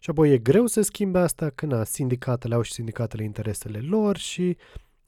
Și 0.00 0.10
apoi 0.10 0.32
e 0.32 0.38
greu 0.38 0.66
să 0.66 0.80
schimbe 0.80 1.18
asta, 1.18 1.50
că 1.50 1.66
na, 1.66 1.84
sindicatele 1.84 2.54
au 2.54 2.62
și 2.62 2.72
sindicatele 2.72 3.24
interesele 3.24 3.78
lor 3.78 4.16
și 4.16 4.56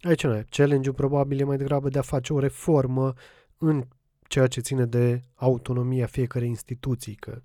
aici 0.00 0.24
na, 0.24 0.42
challenge-ul 0.48 0.94
probabil 0.94 1.40
e 1.40 1.44
mai 1.44 1.56
degrabă 1.56 1.88
de 1.88 1.98
a 1.98 2.02
face 2.02 2.32
o 2.32 2.38
reformă 2.38 3.12
în 3.58 3.84
ceea 4.30 4.46
ce 4.46 4.60
ține 4.60 4.84
de 4.84 5.22
autonomia 5.34 6.06
fiecarei 6.06 6.48
instituții, 6.48 7.14
că 7.14 7.42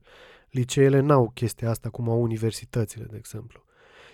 liceele 0.50 1.00
n-au 1.00 1.32
chestia 1.34 1.70
asta 1.70 1.90
cum 1.90 2.10
au 2.10 2.22
universitățile, 2.22 3.06
de 3.10 3.18
exemplu. 3.18 3.64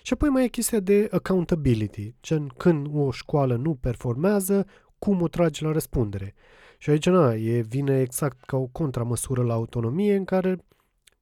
Și 0.02 0.14
apoi 0.14 0.30
mai 0.30 0.44
e 0.44 0.48
chestia 0.48 0.80
de 0.80 1.08
accountability, 1.12 2.16
gen 2.22 2.48
când 2.58 2.88
o 2.94 3.12
școală 3.12 3.56
nu 3.56 3.76
performează, 3.76 4.66
cum 5.00 5.22
o 5.22 5.28
tragi 5.28 5.64
la 5.64 5.72
răspundere. 5.72 6.34
Și 6.78 6.90
aici, 6.90 7.06
na, 7.06 7.34
e, 7.34 7.62
vine 7.62 8.00
exact 8.00 8.44
ca 8.46 8.58
o 8.58 8.66
contramăsură 8.66 9.44
la 9.44 9.54
autonomie 9.54 10.16
în 10.16 10.26
care, 10.26 10.66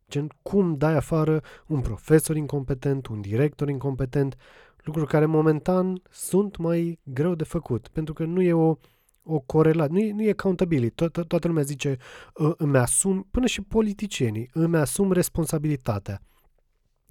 gen, 0.09 0.27
cum 0.41 0.77
dai 0.77 0.95
afară 0.95 1.41
un 1.67 1.81
profesor 1.81 2.35
incompetent, 2.35 3.07
un 3.07 3.21
director 3.21 3.69
incompetent, 3.69 4.37
lucruri 4.83 5.07
care 5.07 5.25
momentan 5.25 6.01
sunt 6.09 6.57
mai 6.57 6.99
greu 7.03 7.35
de 7.35 7.43
făcut, 7.43 7.87
pentru 7.87 8.13
că 8.13 8.25
nu 8.25 8.41
e 8.41 8.53
o, 8.53 8.77
o 9.23 9.39
corelație, 9.39 9.93
nu 9.93 9.99
e, 9.99 10.11
nu 10.11 10.21
e 10.21 10.29
accountability. 10.29 11.05
To- 11.05 11.09
to- 11.09 11.27
toată 11.27 11.47
lumea 11.47 11.63
zice, 11.63 11.97
ă, 12.39 12.53
îmi 12.57 12.77
asum, 12.77 13.27
până 13.31 13.45
și 13.45 13.61
politicienii, 13.61 14.49
îmi 14.53 14.77
asum 14.77 15.11
responsabilitatea. 15.11 16.21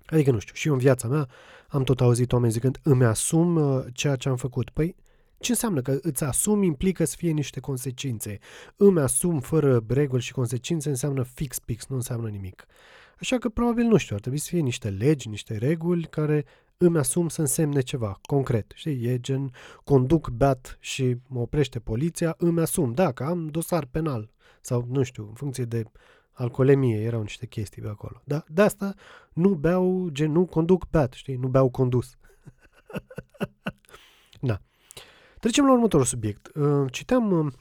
Adică, 0.06 0.30
nu 0.30 0.38
știu, 0.38 0.54
și 0.54 0.66
eu 0.66 0.72
în 0.72 0.78
viața 0.78 1.08
mea 1.08 1.28
am 1.68 1.82
tot 1.82 2.00
auzit 2.00 2.32
oameni 2.32 2.52
zicând, 2.52 2.78
îmi 2.82 3.04
asum 3.04 3.56
uh, 3.56 3.84
ceea 3.92 4.16
ce 4.16 4.28
am 4.28 4.36
făcut. 4.36 4.70
Păi, 4.70 4.96
ce 5.38 5.50
înseamnă 5.50 5.80
că 5.80 5.98
îți 6.02 6.24
asumi 6.24 6.66
implică 6.66 7.04
să 7.04 7.14
fie 7.18 7.30
niște 7.30 7.60
consecințe. 7.60 8.38
Îmi 8.76 9.00
asum 9.00 9.40
fără 9.40 9.84
reguli 9.88 10.22
și 10.22 10.32
consecințe 10.32 10.88
înseamnă 10.88 11.22
fix-pix, 11.22 11.86
nu 11.86 11.96
înseamnă 11.96 12.28
nimic. 12.28 12.66
Așa 13.20 13.38
că 13.38 13.48
probabil, 13.48 13.84
nu 13.84 13.96
știu, 13.96 14.14
ar 14.14 14.20
trebui 14.20 14.38
să 14.38 14.48
fie 14.48 14.60
niște 14.60 14.88
legi, 14.88 15.28
niște 15.28 15.56
reguli 15.56 16.06
care 16.06 16.44
îmi 16.78 16.98
asum 16.98 17.28
să 17.28 17.40
însemne 17.40 17.80
ceva 17.80 18.18
concret. 18.22 18.72
Știi, 18.74 19.04
e 19.04 19.20
gen 19.20 19.52
conduc 19.84 20.28
beat 20.28 20.76
și 20.80 21.16
mă 21.26 21.40
oprește 21.40 21.78
poliția, 21.78 22.34
îmi 22.38 22.60
asum, 22.60 22.92
da, 22.92 23.12
că 23.12 23.24
am 23.24 23.46
dosar 23.46 23.84
penal 23.84 24.30
sau, 24.60 24.86
nu 24.88 25.02
știu, 25.02 25.26
în 25.28 25.34
funcție 25.34 25.64
de 25.64 25.84
alcoolemie, 26.32 27.02
erau 27.02 27.20
niște 27.20 27.46
chestii 27.46 27.82
pe 27.82 27.88
acolo. 27.88 28.22
Da, 28.24 28.44
de 28.48 28.62
asta 28.62 28.94
nu 29.32 29.54
beau, 29.54 30.08
gen, 30.12 30.32
nu 30.32 30.46
conduc 30.46 30.88
beat, 30.90 31.12
știi, 31.12 31.36
nu 31.36 31.48
beau 31.48 31.70
condus. 31.70 32.16
da. 34.40 34.60
Trecem 35.40 35.64
la 35.64 35.72
următorul 35.72 36.06
subiect. 36.06 36.50
Uh, 36.54 36.92
citeam, 36.92 37.30
uh, 37.32 37.52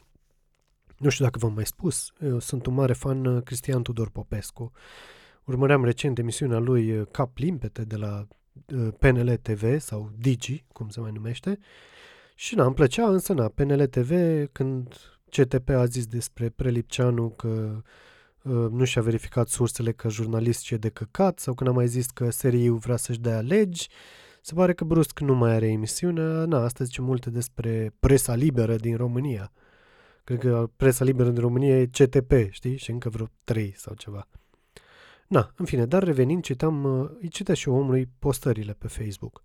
nu 0.96 1.08
știu 1.08 1.24
dacă 1.24 1.38
v-am 1.38 1.52
mai 1.52 1.66
spus, 1.66 2.12
eu 2.20 2.38
sunt 2.38 2.66
un 2.66 2.74
mare 2.74 2.92
fan 2.92 3.24
uh, 3.24 3.42
Cristian 3.42 3.82
Tudor 3.82 4.10
Popescu. 4.10 4.72
Urmăream 5.44 5.84
recent 5.84 6.18
emisiunea 6.18 6.58
lui 6.58 7.06
Cap 7.10 7.36
Limpete 7.36 7.84
de 7.84 7.96
la 7.96 8.26
PNL 8.98 9.36
TV 9.36 9.80
sau 9.80 10.10
Digi, 10.18 10.64
cum 10.72 10.88
se 10.88 11.00
mai 11.00 11.10
numește. 11.14 11.58
Și 12.34 12.54
na, 12.54 12.64
îmi 12.64 12.74
plăcea, 12.74 13.08
însă 13.08 13.32
na, 13.32 13.48
PNL 13.48 13.86
TV, 13.86 14.12
când 14.52 14.94
CTP 15.30 15.68
a 15.68 15.84
zis 15.84 16.06
despre 16.06 16.48
Prelipceanu 16.48 17.30
că 17.30 17.82
Uh, 18.48 18.70
nu 18.70 18.84
și-a 18.84 19.02
verificat 19.02 19.48
sursele 19.48 19.92
că 19.92 20.08
jurnalist 20.08 20.70
e 20.70 20.76
de 20.76 20.88
căcat 20.88 21.38
sau 21.38 21.54
când 21.54 21.70
a 21.70 21.72
mai 21.72 21.88
zis 21.88 22.06
că 22.06 22.30
seriul 22.30 22.76
vrea 22.76 22.96
să-și 22.96 23.20
dea 23.20 23.40
legi, 23.40 23.88
se 24.42 24.54
pare 24.54 24.74
că 24.74 24.84
brusc 24.84 25.20
nu 25.20 25.34
mai 25.34 25.52
are 25.52 25.68
emisiunea. 25.68 26.44
Na, 26.44 26.64
asta 26.64 26.84
zice 26.84 27.00
multe 27.00 27.30
despre 27.30 27.94
presa 28.00 28.34
liberă 28.34 28.76
din 28.76 28.96
România. 28.96 29.52
Cred 30.24 30.38
că 30.38 30.70
presa 30.76 31.04
liberă 31.04 31.30
din 31.30 31.40
România 31.40 31.80
e 31.80 31.86
CTP, 31.86 32.32
știi? 32.50 32.76
Și 32.76 32.90
încă 32.90 33.08
vreo 33.08 33.26
trei 33.44 33.74
sau 33.76 33.94
ceva. 33.94 34.28
Na, 35.28 35.52
în 35.56 35.64
fine, 35.64 35.86
dar 35.86 36.02
revenind, 36.02 36.42
citam, 36.42 36.84
uh, 36.84 37.10
îi 37.20 37.28
citea 37.28 37.54
și 37.54 37.68
omului 37.68 38.08
postările 38.18 38.72
pe 38.72 38.88
Facebook. 38.88 39.44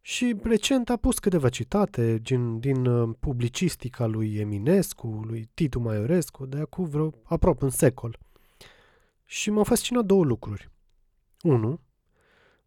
Și 0.00 0.36
recent 0.42 0.90
a 0.90 0.96
pus 0.96 1.18
câteva 1.18 1.48
citate 1.48 2.18
din, 2.18 2.58
din 2.58 2.86
uh, 2.86 3.16
publicistica 3.20 4.06
lui 4.06 4.36
Eminescu, 4.36 5.06
lui 5.06 5.50
Titu 5.54 5.80
Maiorescu, 5.80 6.46
de 6.46 6.58
acum 6.58 6.84
vreo 6.84 7.14
aproape 7.22 7.64
un 7.64 7.70
secol. 7.70 8.18
Și 9.24 9.50
m-au 9.50 9.64
fascinat 9.64 10.04
două 10.04 10.24
lucruri. 10.24 10.70
Unu, 11.42 11.80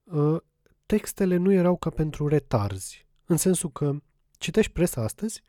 uh, 0.04 0.42
textele 0.86 1.36
nu 1.36 1.52
erau 1.52 1.78
ca 1.78 1.90
pentru 1.90 2.28
retarzi, 2.28 3.08
în 3.26 3.38
sensul 3.38 3.72
că 3.72 3.96
citești 4.38 4.72
presa 4.72 5.02
astăzi, 5.02 5.44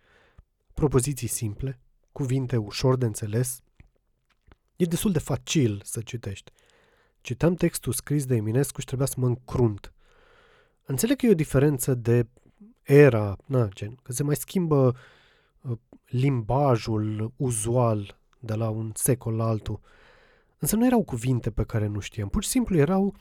propoziții 0.75 1.28
simple, 1.28 1.80
cuvinte 2.12 2.56
ușor 2.56 2.97
de 2.97 3.06
înțeles, 3.06 3.61
e 4.83 4.87
destul 4.87 5.12
de 5.12 5.19
facil 5.19 5.81
să 5.85 6.01
citești. 6.01 6.53
Citam 7.21 7.55
textul 7.55 7.93
scris 7.93 8.25
de 8.27 8.35
Eminescu 8.35 8.81
și 8.81 8.87
trebuia 8.87 9.07
să 9.07 9.15
mă 9.19 9.27
încrunt 9.27 9.93
Înțeleg 10.85 11.17
că 11.17 11.27
e 11.27 11.31
o 11.31 11.35
diferență 11.35 11.95
de 11.95 12.27
era, 12.83 13.37
na, 13.47 13.69
gen, 13.69 13.99
că 14.03 14.12
se 14.12 14.23
mai 14.23 14.37
schimbă 14.37 14.97
uh, 15.61 15.77
limbajul 16.07 17.33
uzual 17.37 18.19
de 18.39 18.55
la 18.55 18.69
un 18.69 18.91
secol 18.95 19.35
la 19.35 19.47
altul. 19.47 19.81
Însă 20.59 20.77
nu 20.77 20.87
erau 20.87 21.03
cuvinte 21.03 21.51
pe 21.51 21.65
care 21.65 21.87
nu 21.87 22.01
știam. 22.01 22.29
Pur 22.29 22.43
și 22.43 22.49
simplu 22.49 22.77
erau, 22.77 23.15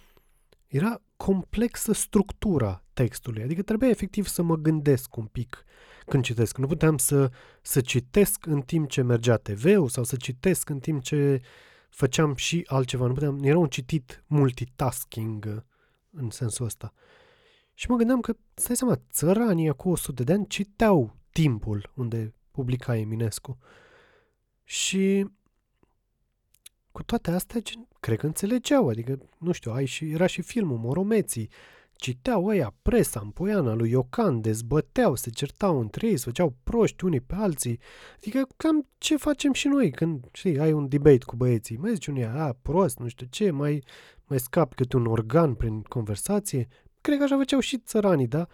era 0.68 1.01
complexă 1.18 1.91
structura 1.94 2.84
textului. 2.94 3.44
Adică 3.44 3.62
trebuia 3.62 3.89
efectiv 3.89 4.27
să 4.27 4.41
mă 4.41 4.56
gândesc 4.56 5.15
un 5.15 5.25
pic 5.25 5.63
când 6.05 6.24
citesc. 6.24 6.58
Nu 6.58 6.67
puteam 6.67 6.98
să, 6.98 7.31
să 7.62 7.81
citesc 7.81 8.46
în 8.46 8.62
timp 8.62 8.89
ce 8.89 9.01
mergea 9.01 9.38
TV-ul 9.38 9.89
sau 9.89 10.03
să 10.03 10.15
citesc 10.15 10.70
în 10.70 10.79
timp 10.79 11.01
ce 11.01 11.41
făceam 11.89 12.36
și 12.36 12.63
altceva. 12.67 13.08
Nu 13.08 13.13
puteam, 13.13 13.43
era 13.43 13.58
un 13.58 13.67
citit 13.67 14.24
multitasking 14.27 15.46
uh, 15.48 15.62
în 16.12 16.29
sensul 16.29 16.65
ăsta. 16.65 16.93
Și 17.74 17.89
mă 17.89 17.96
gândeam 17.96 18.20
că, 18.20 18.36
stai 18.53 18.75
seama, 18.75 19.01
țăranii 19.12 19.75
cu 19.75 19.89
100 19.89 20.24
de 20.24 20.34
ani 20.34 20.48
citeau 20.48 21.15
timpul 21.31 21.91
unde 21.96 22.34
publica 22.51 22.98
Eminescu. 22.98 23.58
Și 24.63 25.27
cu 26.91 27.03
toate 27.03 27.31
astea, 27.31 27.62
cred 28.00 28.17
că 28.17 28.25
înțelegeau, 28.25 28.89
adică, 28.89 29.20
nu 29.38 29.51
știu, 29.51 29.72
ai 29.72 29.86
și, 29.86 30.12
era 30.12 30.25
și 30.25 30.41
filmul 30.41 30.77
Moromeții, 30.77 31.50
citeau 32.01 32.46
ăia 32.46 32.74
presa 32.81 33.20
în 33.24 33.29
poiana 33.29 33.74
lui 33.74 33.89
Iocan, 33.89 34.41
dezbăteau, 34.41 35.15
se 35.15 35.29
certau 35.29 35.79
între 35.79 36.08
ei, 36.08 36.17
se 36.17 36.24
făceau 36.24 36.55
proști 36.63 37.05
unii 37.05 37.22
pe 37.22 37.36
alții. 37.36 37.79
Adică 38.15 38.48
cam 38.58 38.88
ce 38.98 39.17
facem 39.17 39.53
și 39.53 39.67
noi 39.67 39.91
când, 39.91 40.27
știi, 40.34 40.60
ai 40.60 40.72
un 40.72 40.88
debate 40.88 41.25
cu 41.25 41.36
băieții. 41.36 41.77
Mai 41.77 41.93
zici 41.93 42.08
unii, 42.08 42.25
a, 42.25 42.58
prost, 42.62 43.00
nu 43.00 43.08
știu 43.08 43.27
ce, 43.29 43.51
mai, 43.51 43.84
mai 44.25 44.39
scap 44.39 44.74
câte 44.74 44.96
un 44.96 45.05
organ 45.05 45.53
prin 45.53 45.81
conversație. 45.81 46.67
Cred 47.01 47.17
că 47.17 47.24
așa 47.24 47.38
făceau 47.38 47.60
și 47.60 47.77
țăranii, 47.77 48.27
da? 48.27 48.48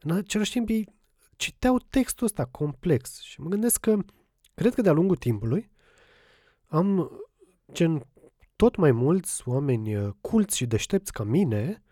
În 0.00 0.10
același 0.10 0.52
timp 0.52 0.68
ei 0.68 0.88
citeau 1.36 1.78
textul 1.78 2.26
ăsta 2.26 2.44
complex 2.44 3.20
și 3.20 3.40
mă 3.40 3.48
gândesc 3.48 3.80
că 3.80 3.96
cred 4.54 4.74
că 4.74 4.82
de-a 4.82 4.92
lungul 4.92 5.16
timpului 5.16 5.70
am 6.66 7.10
gen 7.72 8.06
tot 8.56 8.76
mai 8.76 8.92
mulți 8.92 9.48
oameni 9.48 9.96
uh, 9.96 10.08
culți 10.20 10.56
și 10.56 10.66
deștepți 10.66 11.12
ca 11.12 11.24
mine, 11.24 11.82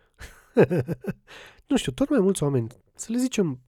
nu 1.68 1.76
știu, 1.76 1.92
tot 1.92 2.10
mai 2.10 2.20
mulți 2.20 2.42
oameni, 2.42 2.68
să 2.94 3.12
le 3.12 3.18
zicem 3.18 3.60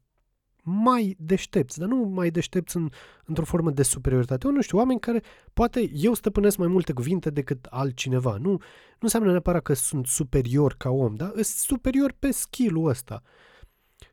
mai 0.62 1.16
deștepți, 1.18 1.78
dar 1.78 1.88
nu 1.88 1.97
mai 1.97 2.30
deștepți 2.30 2.76
în, 2.76 2.88
într-o 3.25 3.44
formă 3.44 3.70
de 3.70 3.82
superioritate. 3.82 4.47
Eu 4.47 4.52
nu 4.52 4.61
știu, 4.61 4.78
oameni 4.78 5.00
care 5.00 5.23
poate 5.52 5.90
eu 5.94 6.14
stăpânesc 6.14 6.56
mai 6.56 6.68
multe 6.68 6.92
cuvinte 6.92 7.30
decât 7.30 7.66
altcineva. 7.70 8.37
Nu, 8.37 8.50
nu 8.50 8.59
înseamnă 8.99 9.30
neapărat 9.30 9.62
că 9.62 9.73
sunt 9.73 10.06
superior 10.06 10.75
ca 10.78 10.90
om, 10.90 11.14
dar 11.14 11.28
sunt 11.28 11.47
superior 11.47 12.14
pe 12.18 12.30
skill-ul 12.30 12.88
ăsta. 12.88 13.23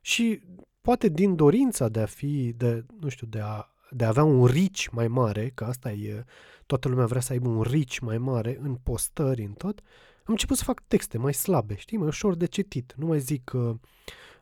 Și 0.02 0.42
poate 0.82 1.08
din 1.08 1.36
dorința 1.36 1.90
de 1.90 2.00
a 2.00 2.06
fi, 2.06 2.54
de, 2.58 2.86
nu 3.00 3.10
știu, 3.10 3.28
de 3.28 3.40
a, 3.40 3.74
de 3.90 4.04
a 4.04 4.08
avea 4.08 4.24
un 4.24 4.46
rici 4.46 4.88
mai 4.88 5.08
mare, 5.08 5.52
că 5.54 5.64
asta 5.64 5.92
e, 5.92 6.24
toată 6.66 6.88
lumea 6.88 7.06
vrea 7.06 7.22
să 7.22 7.32
aibă 7.34 7.50
un 7.50 7.62
rici 7.62 8.00
mai 8.00 8.18
mare 8.18 8.58
în 8.62 8.76
postări, 8.76 9.44
în 9.44 9.54
tot, 9.54 9.82
am 10.28 10.34
început 10.34 10.58
să 10.58 10.64
fac 10.64 10.82
texte 10.88 11.18
mai 11.18 11.34
slabe, 11.34 11.76
știi, 11.76 11.98
mai 11.98 12.08
ușor 12.08 12.36
de 12.36 12.46
citit. 12.46 12.94
Nu 12.98 13.06
mai 13.06 13.20
zic 13.20 13.52
uh, 13.54 13.76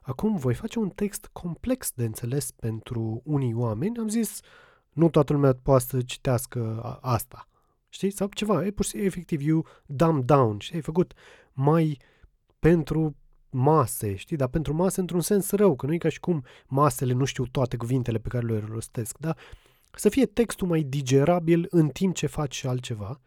Acum 0.05 0.35
voi 0.35 0.53
face 0.53 0.79
un 0.79 0.89
text 0.89 1.29
complex 1.31 1.91
de 1.95 2.05
înțeles 2.05 2.51
pentru 2.51 3.21
unii 3.23 3.53
oameni. 3.53 3.97
Am 3.97 4.07
zis, 4.07 4.39
nu 4.91 5.09
toată 5.09 5.33
lumea 5.33 5.53
poate 5.63 5.83
să 5.87 6.01
citească 6.01 6.81
asta. 7.01 7.47
Știi? 7.89 8.09
Sau 8.11 8.27
ceva. 8.33 8.65
E 8.65 8.71
pur 8.71 8.83
și 8.83 8.89
simplu, 8.89 9.07
efectiv, 9.07 9.41
you 9.41 9.65
dumb 9.85 10.25
down. 10.25 10.59
Și 10.59 10.75
ai 10.75 10.81
făcut 10.81 11.13
mai 11.53 12.01
pentru 12.59 13.15
mase, 13.49 14.15
știi? 14.15 14.37
Dar 14.37 14.47
pentru 14.47 14.73
mase 14.73 14.99
într-un 14.99 15.21
sens 15.21 15.51
rău, 15.51 15.75
că 15.75 15.85
nu 15.85 15.93
e 15.93 15.97
ca 15.97 16.09
și 16.09 16.19
cum 16.19 16.45
masele 16.67 17.13
nu 17.13 17.25
știu 17.25 17.45
toate 17.45 17.77
cuvintele 17.77 18.17
pe 18.17 18.27
care 18.27 18.45
le 18.45 18.63
rostesc, 18.69 19.17
da? 19.17 19.35
Să 19.91 20.09
fie 20.09 20.25
textul 20.25 20.67
mai 20.67 20.81
digerabil 20.81 21.67
în 21.69 21.87
timp 21.87 22.15
ce 22.15 22.27
faci 22.27 22.55
și 22.55 22.67
altceva. 22.67 23.19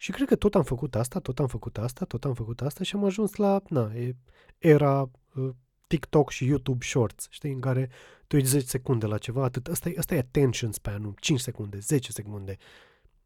Și 0.00 0.12
cred 0.12 0.28
că 0.28 0.36
tot 0.36 0.54
am 0.54 0.62
făcut 0.62 0.94
asta, 0.94 1.18
tot 1.18 1.38
am 1.38 1.46
făcut 1.46 1.78
asta, 1.78 2.04
tot 2.04 2.24
am 2.24 2.34
făcut 2.34 2.60
asta 2.60 2.84
și 2.84 2.96
am 2.96 3.04
ajuns 3.04 3.34
la, 3.34 3.62
na, 3.68 3.92
e 3.94 4.14
era 4.58 5.10
uh, 5.34 5.50
TikTok 5.86 6.30
și 6.30 6.46
YouTube 6.46 6.84
Shorts, 6.84 7.26
știi, 7.30 7.52
în 7.52 7.60
care 7.60 7.90
tu 8.26 8.36
uiți 8.36 8.48
10 8.48 8.66
secunde 8.66 9.06
la 9.06 9.18
ceva, 9.18 9.44
atât. 9.44 9.66
Asta 9.66 9.88
e, 9.88 9.94
asta 9.98 10.14
e 10.14 10.18
attention 10.18 10.72
span 10.72 11.14
5 11.20 11.40
secunde, 11.40 11.78
10 11.78 12.12
secunde. 12.12 12.56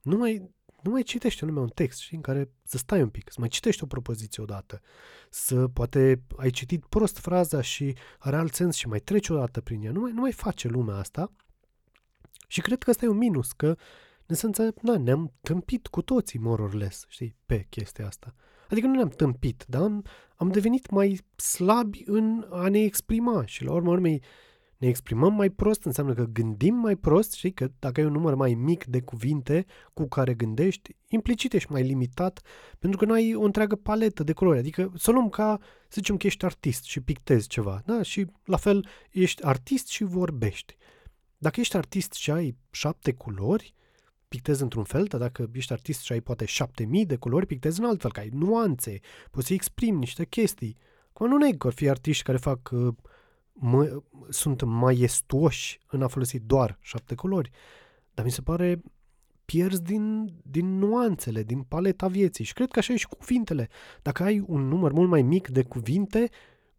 Nu 0.02 0.16
mai, 0.16 0.50
nu 0.82 0.90
mai 0.90 1.02
citește 1.02 1.44
lumea 1.44 1.62
un 1.62 1.68
text, 1.68 1.98
știi, 1.98 2.16
în 2.16 2.22
care 2.22 2.50
să 2.62 2.78
stai 2.78 3.02
un 3.02 3.08
pic, 3.08 3.30
să 3.30 3.36
mai 3.38 3.48
citești 3.48 3.82
o 3.82 3.86
propoziție 3.86 4.42
odată, 4.42 4.80
să 5.30 5.68
poate 5.68 6.22
ai 6.36 6.50
citit 6.50 6.84
prost 6.84 7.18
fraza 7.18 7.60
și 7.60 7.94
are 8.18 8.36
alt 8.36 8.54
sens 8.54 8.76
și 8.76 8.88
mai 8.88 9.00
treci 9.00 9.28
odată 9.28 9.60
prin 9.60 9.82
ea. 9.82 9.92
Nu 9.92 10.00
mai, 10.00 10.12
nu 10.12 10.20
mai 10.20 10.32
face 10.32 10.68
lumea 10.68 10.96
asta 10.96 11.32
și 12.46 12.60
cred 12.60 12.82
că 12.82 12.90
ăsta 12.90 13.04
e 13.04 13.08
un 13.08 13.16
minus, 13.16 13.52
că 13.52 13.66
în 13.66 13.76
esență, 14.32 14.74
na, 14.82 14.96
ne-am 14.96 15.32
tâmpit 15.40 15.86
cu 15.86 16.02
toții, 16.02 16.38
more 16.38 16.62
or 16.62 16.74
less, 16.74 17.04
știi, 17.08 17.36
pe 17.46 17.66
chestia 17.70 18.06
asta. 18.06 18.34
Adică 18.68 18.86
nu 18.86 18.94
ne-am 18.94 19.08
tâmpit, 19.08 19.64
dar 19.68 19.82
am, 19.82 20.04
am 20.36 20.50
devenit 20.50 20.90
mai 20.90 21.20
slabi 21.36 22.02
în 22.06 22.46
a 22.50 22.68
ne 22.68 22.82
exprima 22.82 23.46
și 23.46 23.64
la 23.64 23.72
urma 23.72 23.90
urmei 23.90 24.22
ne 24.82 24.88
exprimăm 24.88 25.34
mai 25.34 25.50
prost, 25.50 25.84
înseamnă 25.84 26.14
că 26.14 26.24
gândim 26.24 26.74
mai 26.74 26.96
prost, 26.96 27.32
știi, 27.32 27.52
că 27.52 27.70
dacă 27.78 28.00
ai 28.00 28.06
un 28.06 28.12
număr 28.12 28.34
mai 28.34 28.54
mic 28.54 28.84
de 28.84 29.00
cuvinte 29.00 29.64
cu 29.92 30.08
care 30.08 30.34
gândești, 30.34 30.96
implicit 31.08 31.52
ești 31.52 31.72
mai 31.72 31.82
limitat, 31.82 32.40
pentru 32.78 32.98
că 32.98 33.04
nu 33.04 33.12
ai 33.12 33.34
o 33.34 33.42
întreagă 33.42 33.76
paletă 33.76 34.22
de 34.22 34.32
culori. 34.32 34.58
Adică 34.58 34.92
să 34.96 35.10
luăm 35.10 35.28
ca, 35.28 35.58
să 35.60 35.94
zicem 35.94 36.16
că 36.16 36.26
ești 36.26 36.44
artist 36.44 36.84
și 36.84 37.00
pictezi 37.00 37.48
ceva, 37.48 37.82
da? 37.84 38.02
Și 38.02 38.26
la 38.44 38.56
fel 38.56 38.86
ești 39.10 39.44
artist 39.44 39.88
și 39.88 40.04
vorbești. 40.04 40.76
Dacă 41.38 41.60
ești 41.60 41.76
artist 41.76 42.12
și 42.12 42.30
ai 42.30 42.56
șapte 42.70 43.12
culori, 43.12 43.74
pictezi 44.32 44.62
într-un 44.62 44.84
fel, 44.84 45.04
dar 45.04 45.20
dacă 45.20 45.50
ești 45.52 45.72
artist 45.72 46.00
și 46.00 46.12
ai 46.12 46.20
poate 46.20 46.44
șapte 46.44 46.84
mii 46.84 47.06
de 47.06 47.16
culori, 47.16 47.46
pictezi 47.46 47.80
în 47.80 47.86
alt 47.86 48.00
fel, 48.00 48.12
că 48.12 48.20
ai 48.20 48.30
nuanțe, 48.32 49.00
poți 49.30 49.46
să 49.46 49.52
exprimi 49.52 49.98
niște 49.98 50.24
chestii. 50.24 50.76
Cum 51.12 51.28
nu 51.28 51.36
neg 51.36 51.56
că 51.56 51.66
ar 51.66 51.72
fi 51.72 51.88
artiști 51.88 52.22
care 52.22 52.38
fac, 52.38 52.70
uh, 52.72 52.94
mă, 53.52 54.02
sunt 54.28 54.62
maestuoși 54.62 55.80
în 55.90 56.02
a 56.02 56.08
folosi 56.08 56.38
doar 56.38 56.78
șapte 56.80 57.14
culori, 57.14 57.50
dar 58.14 58.24
mi 58.24 58.30
se 58.30 58.42
pare 58.42 58.82
pierzi 59.44 59.82
din, 59.82 60.34
din 60.42 60.78
nuanțele, 60.78 61.42
din 61.42 61.62
paleta 61.62 62.06
vieții. 62.06 62.44
Și 62.44 62.52
cred 62.52 62.70
că 62.70 62.78
așa 62.78 62.92
e 62.92 62.96
și 62.96 63.08
cu 63.08 63.16
cuvintele. 63.16 63.68
Dacă 64.02 64.22
ai 64.22 64.44
un 64.46 64.68
număr 64.68 64.92
mult 64.92 65.08
mai 65.08 65.22
mic 65.22 65.48
de 65.48 65.62
cuvinte, 65.62 66.30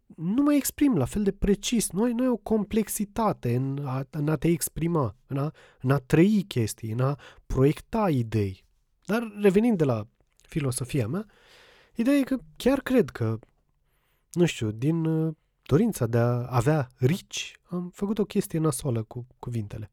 nu 0.06 0.42
mai 0.42 0.56
exprim 0.56 0.96
la 0.96 1.04
fel 1.04 1.22
de 1.22 1.32
precis. 1.32 1.90
Nu 1.90 2.02
ai, 2.02 2.12
nu 2.12 2.22
ai 2.22 2.28
o 2.28 2.36
complexitate 2.36 3.54
în 3.54 3.86
a, 3.86 4.06
în 4.10 4.28
a 4.28 4.36
te 4.36 4.48
exprima, 4.48 5.16
în 5.26 5.38
a, 5.38 5.52
în 5.80 5.90
a 5.90 5.98
trăi 5.98 6.44
chestii, 6.48 6.90
în 6.90 7.00
a 7.00 7.18
proiecta 7.46 8.10
idei. 8.10 8.64
Dar 9.04 9.32
revenind 9.40 9.78
de 9.78 9.84
la 9.84 10.06
filosofia 10.48 11.06
mea, 11.06 11.26
ideea 11.94 12.16
e 12.16 12.22
că 12.22 12.36
chiar 12.56 12.80
cred 12.80 13.10
că, 13.10 13.38
nu 14.32 14.44
știu, 14.44 14.70
din 14.70 15.04
uh, 15.04 15.34
dorința 15.62 16.06
de 16.06 16.18
a 16.18 16.46
avea 16.48 16.88
rici, 16.96 17.60
am 17.62 17.90
făcut 17.94 18.18
o 18.18 18.24
chestie 18.24 18.58
nasoală 18.58 19.02
cu 19.02 19.26
cuvintele. 19.38 19.90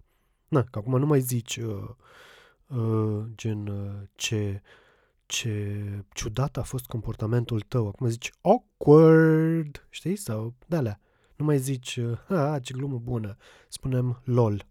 Na, 0.48 0.64
că 0.64 0.80
acum 0.80 1.00
nu 1.00 1.06
mai 1.06 1.20
zici 1.20 1.58
uh, 1.58 1.90
uh, 2.68 3.24
gen 3.36 3.68
uh, 3.68 4.08
ce 4.16 4.62
ce 5.32 5.84
ciudat 6.14 6.58
a 6.58 6.62
fost 6.62 6.86
comportamentul 6.86 7.62
tău. 7.62 7.88
Acum 7.88 8.08
zici 8.08 8.32
awkward, 8.42 9.88
știi? 9.90 10.16
Sau 10.16 10.54
de 10.68 10.76
alea. 10.76 11.00
Nu 11.36 11.46
mai 11.46 11.60
zici, 11.60 12.00
ha, 12.28 12.60
ce 12.60 12.74
glumă 12.74 12.98
bună. 12.98 13.38
Spunem 13.68 14.22
lol. 14.24 14.66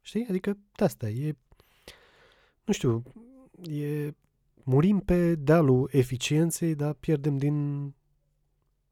Știi? 0.00 0.26
Adică 0.28 0.58
de 0.76 0.84
asta 0.84 1.08
e, 1.08 1.36
nu 2.64 2.72
știu, 2.72 3.02
e, 3.70 4.14
murim 4.62 4.98
pe 4.98 5.34
dealul 5.34 5.88
eficienței, 5.92 6.74
dar 6.74 6.92
pierdem 6.92 7.36
din 7.36 7.88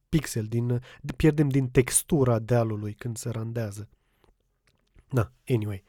pixel, 0.08 0.44
din, 0.44 0.80
pierdem 1.16 1.48
din 1.48 1.68
textura 1.68 2.38
dealului 2.38 2.92
când 2.92 3.16
se 3.16 3.30
randează. 3.30 3.88
Da, 5.08 5.32
anyway. 5.48 5.82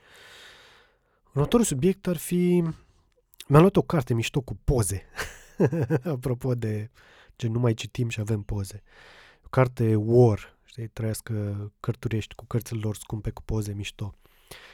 Următorul 1.34 1.66
subiect 1.66 2.08
ar 2.08 2.18
fi 2.18 2.64
mi-am 3.48 3.62
luat 3.62 3.76
o 3.76 3.82
carte 3.82 4.14
mișto 4.14 4.42
cu 4.42 4.58
poze. 4.64 5.06
Apropo 6.04 6.56
de 6.56 6.90
ce 7.36 7.48
nu 7.48 7.60
mai 7.60 7.74
citim 7.74 8.10
și 8.10 8.20
avem 8.20 8.42
poze. 8.42 8.84
O 9.46 9.48
carte 9.50 9.96
War, 9.96 10.58
știi, 10.64 10.88
trăiască 10.88 11.72
cărturești 11.80 12.36
cu 12.36 12.46
cărțile 12.46 12.80
lor 12.84 12.96
scumpe 12.96 13.30
cu 13.30 13.42
poze 13.42 13.74
mișto. 13.74 14.16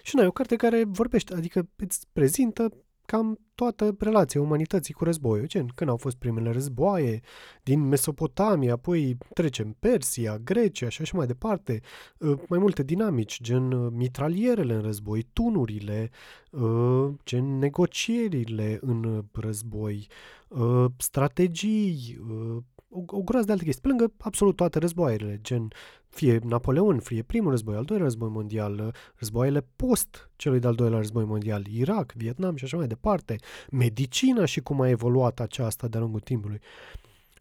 Și 0.04 0.16
nu, 0.16 0.24
e 0.24 0.28
o 0.28 0.32
carte 0.32 0.56
care 0.56 0.84
vorbește, 0.84 1.34
adică 1.34 1.70
îți 1.76 2.08
prezintă 2.14 2.74
cam 3.10 3.40
toată 3.56 3.96
relația 4.00 4.42
umanității 4.42 4.94
cu 4.94 5.04
războiul, 5.04 5.48
gen 5.48 5.68
când 5.76 5.90
au 5.90 5.98
fost 5.98 6.16
primele 6.16 6.52
războaie 6.52 7.20
din 7.64 7.88
Mesopotamia, 7.88 8.74
apoi 8.74 9.18
trecem 9.34 9.76
Persia, 9.80 10.38
Grecia 10.38 10.90
și 10.90 11.02
așa 11.02 11.18
mai 11.18 11.28
departe, 11.28 11.82
ă, 12.22 12.36
mai 12.50 12.60
multe 12.60 12.84
dinamici, 12.84 13.42
gen 13.42 13.72
ă, 13.72 13.90
mitralierele 13.94 14.74
în 14.74 14.82
război, 14.82 15.28
tunurile, 15.34 16.10
ă, 16.54 17.14
gen 17.26 17.58
negocierile 17.58 18.78
în 18.82 19.26
război, 19.34 20.08
strategii, 20.98 22.20
o, 22.90 23.04
o 23.08 23.22
groază 23.22 23.46
de 23.46 23.52
alte 23.52 23.64
chestii, 23.64 23.82
pe 23.82 23.88
lângă 23.88 24.14
absolut 24.18 24.56
toate 24.56 24.80
războaiele, 24.80 25.40
gen 25.42 25.68
fie 26.10 26.40
Napoleon, 26.44 27.00
fie 27.00 27.22
primul 27.22 27.50
război, 27.50 27.76
al 27.76 27.84
doilea 27.84 28.06
război 28.06 28.30
mondial, 28.30 28.96
războaiele 29.16 29.66
post 29.76 30.30
celui 30.36 30.60
de-al 30.60 30.76
doilea 30.76 30.98
război 30.98 31.26
mondial, 31.26 31.66
Irak, 31.66 32.14
Vietnam 32.16 32.56
și 32.56 32.64
așa 32.64 32.78
mai 32.78 32.88
departe, 32.88 33.36
medicina 33.72 34.46
și 34.46 34.62
cum 34.62 34.82
a 34.82 34.90
evoluat 34.90 35.40
aceasta 35.40 35.88
de-a 35.88 36.00
lungul 36.00 36.20
timpului. 36.20 36.60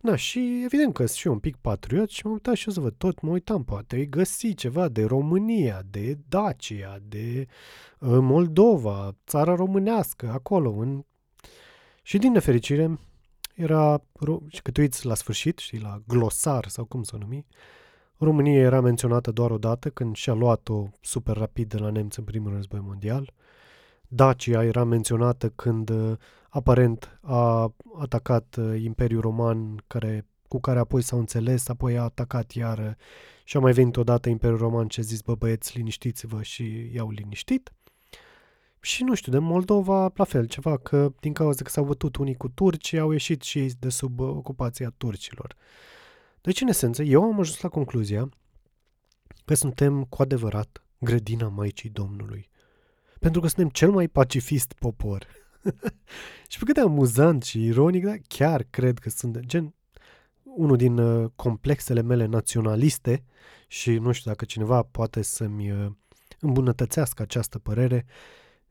Da, 0.00 0.16
și 0.16 0.62
evident 0.64 0.94
că 0.94 1.06
sunt 1.06 1.16
și 1.18 1.26
eu 1.26 1.32
un 1.32 1.38
pic 1.38 1.56
patriot 1.56 2.08
și 2.08 2.20
m-am 2.24 2.32
uitat 2.32 2.54
și 2.54 2.66
eu 2.66 2.74
să 2.74 2.80
văd 2.80 2.94
tot, 2.96 3.20
mă 3.20 3.30
uitam, 3.30 3.64
poate 3.64 4.04
găsi 4.04 4.54
ceva 4.54 4.88
de 4.88 5.04
România, 5.04 5.82
de 5.90 6.18
Dacia, 6.28 6.98
de 7.08 7.46
uh, 8.00 8.18
Moldova, 8.20 9.16
țara 9.26 9.54
românească, 9.54 10.30
acolo. 10.32 10.70
În... 10.70 11.04
Și 12.02 12.18
din 12.18 12.32
nefericire, 12.32 12.98
era, 13.58 14.02
și 14.48 14.62
cât 14.62 14.76
uiți 14.76 15.06
la 15.06 15.14
sfârșit, 15.14 15.58
știi, 15.58 15.80
la 15.80 16.02
glosar 16.06 16.68
sau 16.68 16.84
cum 16.84 17.02
să 17.02 17.12
o 17.14 17.18
numi, 17.18 17.46
România 18.16 18.60
era 18.60 18.80
menționată 18.80 19.30
doar 19.30 19.50
o 19.50 19.58
dată 19.58 19.90
când 19.90 20.16
și-a 20.16 20.32
luat-o 20.32 20.88
super 21.00 21.36
rapid 21.36 21.68
de 21.68 21.78
la 21.78 21.90
nemți 21.90 22.18
în 22.18 22.24
primul 22.24 22.52
război 22.52 22.80
mondial. 22.82 23.32
Dacia 24.08 24.64
era 24.64 24.84
menționată 24.84 25.48
când 25.48 25.90
uh, 25.90 26.16
aparent 26.48 27.18
a 27.22 27.74
atacat 27.98 28.56
uh, 28.58 28.80
Imperiul 28.82 29.20
Roman 29.20 29.84
care, 29.86 30.26
cu 30.48 30.60
care 30.60 30.78
apoi 30.78 31.02
s-au 31.02 31.18
înțeles, 31.18 31.68
apoi 31.68 31.98
a 31.98 32.02
atacat 32.02 32.52
iar 32.52 32.96
și 33.44 33.56
a 33.56 33.60
mai 33.60 33.72
venit 33.72 33.96
odată 33.96 34.28
Imperiul 34.28 34.58
Roman 34.58 34.88
și 34.88 35.00
a 35.00 35.02
zis, 35.02 35.20
bă 35.20 35.34
băieți, 35.34 35.76
liniștiți-vă 35.76 36.42
și 36.42 36.90
i-au 36.94 37.10
liniștit. 37.10 37.72
Și 38.80 39.04
nu 39.04 39.14
știu, 39.14 39.32
de 39.32 39.38
Moldova, 39.38 40.12
la 40.14 40.24
fel, 40.24 40.46
ceva 40.46 40.76
că 40.76 41.12
din 41.20 41.32
cauza 41.32 41.62
că 41.62 41.70
s-au 41.70 41.84
bătut 41.84 42.16
unii 42.16 42.34
cu 42.34 42.48
turci, 42.48 42.92
au 42.92 43.10
ieșit 43.10 43.42
și 43.42 43.58
ei 43.58 43.72
de 43.78 43.88
sub 43.88 44.20
uh, 44.20 44.28
ocupația 44.28 44.94
turcilor. 44.96 45.56
Deci, 46.40 46.60
în 46.60 46.68
esență, 46.68 47.02
eu 47.02 47.22
am 47.22 47.40
ajuns 47.40 47.60
la 47.60 47.68
concluzia 47.68 48.28
că 49.44 49.54
suntem 49.54 50.04
cu 50.04 50.22
adevărat 50.22 50.82
grădina 50.98 51.48
Maicii 51.48 51.90
Domnului. 51.90 52.48
Pentru 53.20 53.40
că 53.40 53.46
suntem 53.46 53.68
cel 53.68 53.90
mai 53.90 54.08
pacifist 54.08 54.72
popor. 54.72 55.26
și 56.48 56.58
pe 56.58 56.64
cât 56.64 56.74
de 56.74 56.80
amuzant 56.80 57.42
și 57.42 57.64
ironic, 57.64 58.04
dar 58.04 58.18
chiar 58.28 58.66
cred 58.70 58.98
că 58.98 59.10
sunt 59.10 59.38
gen 59.38 59.74
unul 60.42 60.76
din 60.76 60.98
uh, 60.98 61.30
complexele 61.36 62.02
mele 62.02 62.24
naționaliste 62.24 63.24
și 63.66 63.90
nu 63.90 64.12
știu 64.12 64.30
dacă 64.30 64.44
cineva 64.44 64.82
poate 64.82 65.22
să-mi 65.22 65.70
uh, 65.70 65.86
îmbunătățească 66.40 67.22
această 67.22 67.58
părere, 67.58 68.06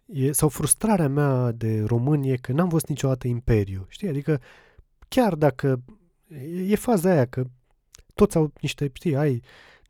e, 0.08 0.32
sau 0.32 0.50
frustrarea 0.50 1.08
mea 1.08 1.52
de 1.52 1.84
român 1.84 2.24
e 2.24 2.36
că 2.36 2.52
n-am 2.52 2.67
văzut 2.67 2.88
niciodată 2.88 3.28
imperiu, 3.28 3.86
știi? 3.89 4.08
Adică 4.08 4.41
chiar 5.08 5.36
dacă 5.36 5.84
e, 6.28 6.72
e 6.72 6.76
faza 6.76 7.10
aia 7.10 7.26
că 7.26 7.43
toți 8.13 8.38
au 8.38 8.54
niște, 8.62 8.89
știi, 8.93 9.15
ai 9.15 9.41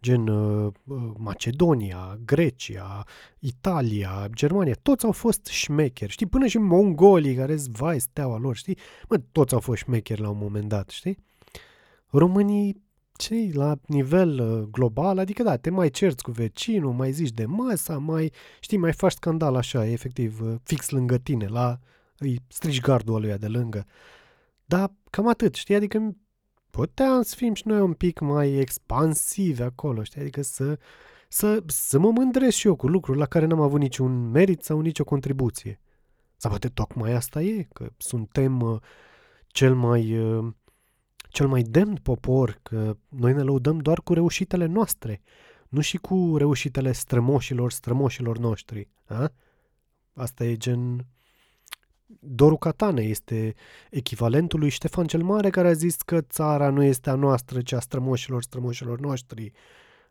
gen 0.02 0.28
uh, 0.28 0.74
uh, 0.86 1.12
Macedonia, 1.18 2.20
Grecia, 2.26 3.04
Italia, 3.40 4.28
Germania, 4.34 4.76
toți 4.82 5.06
au 5.06 5.12
fost 5.12 5.46
șmecheri, 5.46 6.12
știi, 6.12 6.26
până 6.26 6.48
și 6.48 6.58
mongolii 6.58 7.36
care 7.36 7.56
vai 7.72 8.00
steaua 8.00 8.38
lor, 8.38 8.56
știi, 8.56 8.78
mă, 9.10 9.18
toți 9.32 9.54
au 9.54 9.60
fost 9.60 9.82
șmecheri 9.82 10.22
la 10.22 10.30
un 10.30 10.38
moment 10.38 10.68
dat, 10.68 10.90
știi? 10.90 11.18
Românii, 12.08 12.82
cei 13.18 13.52
la 13.52 13.78
nivel 13.86 14.40
uh, 14.40 14.68
global, 14.72 15.18
adică 15.18 15.44
da, 15.44 15.58
te 15.58 15.70
mai 15.70 15.90
cerți 15.90 16.24
cu 16.24 16.32
vecinul, 16.32 16.94
mai 16.94 17.12
zici 17.12 17.32
de 17.32 17.46
masa, 17.46 17.98
mai, 17.98 18.32
știi, 18.60 18.78
mai 18.78 18.94
faci 18.94 19.12
scandal 19.12 19.56
așa, 19.56 19.86
efectiv, 19.86 20.42
uh, 20.42 20.56
fix 20.64 20.90
lângă 20.90 21.18
tine, 21.18 21.48
la, 21.48 21.80
îi 22.18 22.40
strici 22.48 22.82
gardul 22.82 23.16
ăluia 23.16 23.38
de 23.38 23.48
lângă. 23.48 23.86
Dar 24.66 24.92
cam 25.10 25.28
atât, 25.28 25.54
știi, 25.54 25.76
adică 25.76 26.16
puteam 26.70 27.22
să 27.22 27.36
fim 27.36 27.54
și 27.54 27.68
noi 27.68 27.80
un 27.80 27.94
pic 27.94 28.20
mai 28.20 28.54
expansivi 28.54 29.62
acolo, 29.62 30.04
știi? 30.04 30.22
Adică 30.22 30.42
să, 30.42 30.80
să, 31.28 31.64
să 31.66 32.00
mă 32.00 32.12
mândresc 32.12 32.58
și 32.58 32.68
eu 32.68 32.76
cu 32.76 32.88
lucruri 32.88 33.18
la 33.18 33.26
care 33.26 33.46
n-am 33.46 33.62
avut 33.62 33.80
niciun 33.80 34.30
merit 34.30 34.64
sau 34.64 34.80
nicio 34.80 35.04
contribuție. 35.04 35.80
Sau 36.36 36.50
poate 36.50 36.68
tocmai 36.68 37.12
asta 37.12 37.42
e, 37.42 37.68
că 37.74 37.90
suntem 37.98 38.62
uh, 38.62 38.80
cel 39.48 39.76
mai, 39.76 40.18
uh, 40.18 40.54
cel 41.38 41.48
mai 41.48 41.62
demn 41.62 41.96
popor, 41.96 42.60
că 42.64 42.98
noi 43.10 43.34
ne 43.34 43.42
lăudăm 43.42 43.80
doar 43.80 44.02
cu 44.02 44.14
reușitele 44.14 44.66
noastre, 44.66 45.22
nu 45.70 45.82
și 45.82 45.98
cu 45.98 46.38
reușitele 46.38 46.92
strămoșilor, 46.92 47.72
strămoșilor 47.72 48.38
noștri. 48.38 48.90
A? 49.06 49.32
Asta 50.14 50.44
e 50.44 50.56
gen... 50.56 51.08
Doru 52.20 52.56
Catane 52.56 53.02
este 53.02 53.54
echivalentul 53.90 54.60
lui 54.60 54.70
Ștefan 54.70 55.06
cel 55.06 55.24
Mare 55.24 55.50
care 55.50 55.68
a 55.68 55.74
zis 55.74 55.96
că 55.96 56.22
țara 56.22 56.70
nu 56.70 56.84
este 56.84 57.10
a 57.10 57.16
noastră, 57.16 57.62
ci 57.62 57.72
a 57.72 57.80
strămoșilor, 57.80 58.44
strămoșilor 58.44 59.00
noștri. 59.00 59.52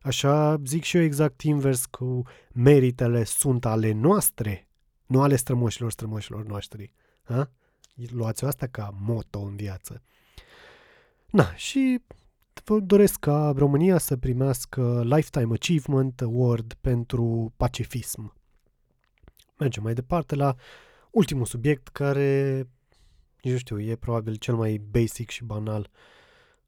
Așa 0.01 0.61
zic 0.65 0.83
și 0.83 0.97
eu 0.97 1.03
exact 1.03 1.43
invers 1.43 1.87
cu 1.87 2.23
meritele 2.53 3.25
sunt 3.25 3.65
ale 3.65 3.93
noastre, 3.93 4.69
nu 5.07 5.23
ale 5.23 5.37
strămoșilor, 5.37 5.91
strămoșilor 5.91 6.45
noștri. 6.45 6.93
Ha? 7.23 7.51
Luați 8.11 8.45
asta 8.45 8.67
ca 8.67 8.95
moto 9.01 9.41
în 9.41 9.57
viață. 9.57 10.03
Na, 11.31 11.55
și 11.55 12.03
vă 12.65 12.81
doresc 12.81 13.19
ca 13.19 13.53
România 13.57 13.99
să 13.99 14.17
primească 14.17 15.03
Lifetime 15.05 15.55
Achievement 15.55 16.21
Award 16.21 16.73
pentru 16.81 17.53
pacifism. 17.57 18.35
Mergem 19.59 19.83
mai 19.83 19.95
departe 19.95 20.35
la 20.35 20.55
ultimul 21.11 21.45
subiect 21.45 21.89
care, 21.89 22.63
nu 23.43 23.57
știu, 23.57 23.81
e 23.81 23.97
probabil 23.97 24.35
cel 24.35 24.55
mai 24.55 24.83
basic 24.91 25.31
și 25.31 25.45
banal. 25.45 25.91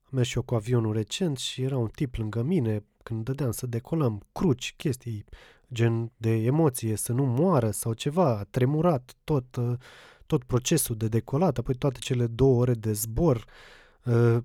Am 0.03 0.11
mers 0.11 0.29
și 0.29 0.37
eu 0.37 0.43
cu 0.43 0.55
avionul 0.55 0.93
recent 0.93 1.39
și 1.39 1.63
era 1.63 1.77
un 1.77 1.89
tip 1.89 2.15
lângă 2.15 2.43
mine 2.43 2.85
când 3.03 3.25
dădeam 3.25 3.51
să 3.51 3.67
decolăm, 3.67 4.27
cruci, 4.33 4.75
chestii, 4.77 5.25
gen 5.73 6.13
de 6.17 6.31
emoție, 6.31 6.97
să 6.97 7.13
nu 7.13 7.25
moară 7.25 7.71
sau 7.71 7.93
ceva, 7.93 8.45
tremurat 8.51 9.15
tot, 9.25 9.57
tot 10.27 10.45
procesul 10.45 10.97
de 10.97 11.09
decolat, 11.09 11.59
apoi 11.59 11.75
toate 11.75 11.99
cele 11.99 12.27
două 12.27 12.61
ore 12.61 12.75
de 12.75 12.93
zbor, 12.93 13.37
uh, 13.37 13.43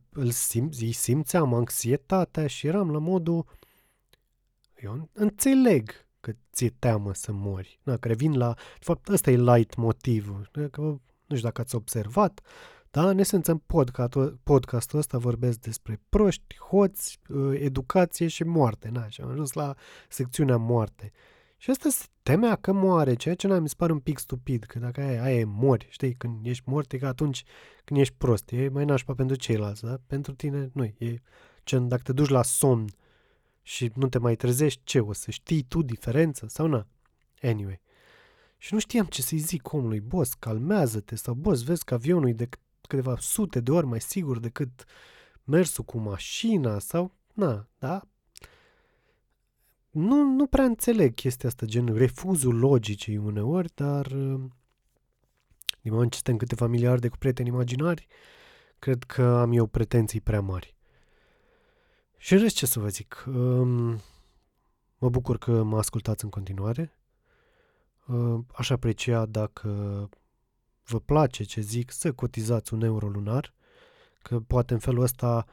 îl 0.10 0.30
simț, 0.30 0.80
îi 0.80 0.92
simțeam 0.92 1.54
anxietatea 1.54 2.48
și 2.48 2.68
eram 2.68 2.92
la 2.92 3.00
modul, 3.00 3.46
eu 4.76 5.10
înțeleg 5.14 5.92
că 6.20 6.32
ți-e 6.54 6.70
teamă 6.80 7.14
să 7.14 7.32
mori. 7.32 7.80
Da, 7.84 7.98
că 7.98 8.08
revin 8.08 8.38
la, 8.38 8.54
de 8.54 8.84
fapt, 8.84 9.08
ăsta 9.08 9.32
e 9.32 9.36
light 9.36 9.76
motivul. 9.76 10.50
Că, 10.72 10.82
nu 11.26 11.36
știu 11.36 11.48
dacă 11.48 11.62
ați 11.62 11.76
observat, 11.76 12.42
da? 12.94 13.10
În 13.10 13.18
esență, 13.18 13.52
în 13.52 13.58
podcastul, 13.58 14.40
podcastul 14.44 15.00
ăsta 15.00 15.18
vorbesc 15.18 15.60
despre 15.60 16.02
proști, 16.10 16.58
hoți, 16.70 17.20
uh, 17.30 17.60
educație 17.60 18.28
și 18.28 18.44
moarte. 18.44 18.90
Na, 18.90 19.10
și 19.10 19.22
am 19.22 19.30
ajuns 19.30 19.54
la 19.54 19.76
secțiunea 20.10 20.58
moarte. 20.58 21.12
Și 21.64 21.70
asta 21.70 21.90
se 21.90 22.06
temea 22.24 22.56
că 22.56 22.72
moare, 22.72 23.14
ceea 23.14 23.36
ce 23.36 23.60
mi 23.60 23.70
se 23.70 23.76
pare 23.78 23.92
un 23.92 24.00
pic 24.00 24.18
stupid, 24.18 24.64
că 24.64 24.80
dacă 24.80 25.02
aia, 25.02 25.24
aia 25.24 25.40
e 25.40 25.44
mori, 25.44 25.88
știi, 25.90 26.14
când 26.14 26.46
ești 26.46 26.64
mort, 26.66 26.92
e 26.92 26.98
ca 26.98 27.08
atunci 27.08 27.44
când 27.84 28.00
ești 28.00 28.14
prost, 28.18 28.52
e 28.52 28.70
mai 28.70 28.86
nașpa 28.86 29.14
pentru 29.14 29.36
ceilalți, 29.36 29.84
da? 29.84 30.00
Pentru 30.08 30.34
tine, 30.34 30.70
nu, 30.74 30.84
e 30.84 31.22
ce 31.64 31.78
dacă 31.78 32.02
te 32.02 32.14
duci 32.14 32.30
la 32.30 32.44
somn 32.44 32.90
și 33.62 33.92
nu 33.96 34.08
te 34.08 34.18
mai 34.18 34.36
trezești, 34.36 34.82
ce, 34.84 35.00
o 35.00 35.14
să 35.14 35.32
știi 35.32 35.64
tu 35.64 35.82
diferența 35.82 36.48
sau 36.48 36.68
nu? 36.68 36.86
Anyway. 37.42 37.82
Și 38.58 38.74
nu 38.74 38.80
știam 38.80 39.06
ce 39.06 39.22
să-i 39.22 39.38
zic 39.38 39.74
omului, 39.74 40.00
boss, 40.00 40.34
calmează-te, 40.34 41.16
sau 41.16 41.34
boss, 41.34 41.64
vezi 41.64 41.86
că 41.86 41.94
avionul 41.94 42.30
e 42.30 42.34
de 42.34 42.50
câteva 42.82 43.16
sute 43.20 43.60
de 43.60 43.72
ori 43.72 43.86
mai 43.86 44.02
sigur 44.02 44.40
decât 44.40 44.86
mersul 45.44 45.84
cu 45.84 45.98
mașina 45.98 46.80
sau, 46.80 47.16
na, 47.34 47.68
da? 47.80 48.08
Nu, 49.94 50.24
nu 50.24 50.48
prea 50.48 50.64
înțeleg 50.64 51.14
chestia 51.14 51.50
asta, 51.50 51.66
gen 51.66 51.94
refuzul 51.94 52.56
logicii 52.56 53.18
uneori, 53.18 53.72
dar 53.76 54.08
din 55.82 55.92
moment 55.92 56.12
ce 56.12 56.16
suntem 56.16 56.38
câteva 56.38 56.68
miliarde 56.68 57.08
cu 57.08 57.18
prieteni 57.18 57.48
imaginari, 57.48 58.08
cred 58.80 59.04
că 59.04 59.24
am 59.24 59.52
eu 59.52 59.66
pretenții 59.66 60.22
prea 60.22 60.42
mari. 60.42 60.76
Și 62.18 62.34
în 62.34 62.40
rest 62.40 62.56
ce 62.56 62.66
să 62.66 62.80
vă 62.80 62.88
zic, 62.88 63.24
um, 63.28 64.00
mă 64.98 65.10
bucur 65.10 65.38
că 65.38 65.64
mă 65.64 65.78
ascultați 65.78 66.24
în 66.24 66.30
continuare. 66.30 66.98
Uh, 68.08 68.40
aș 68.54 68.70
aprecia 68.70 69.26
dacă 69.26 69.70
vă 70.84 71.00
place 71.00 71.44
ce 71.44 71.62
zic, 71.62 71.92
să 71.92 72.14
cotizați 72.14 72.74
un 72.74 72.82
euro 72.82 73.08
lunar, 73.08 73.54
că 74.22 74.40
poate 74.40 74.74
în 74.74 74.80
felul 74.80 75.02
ăsta, 75.02 75.46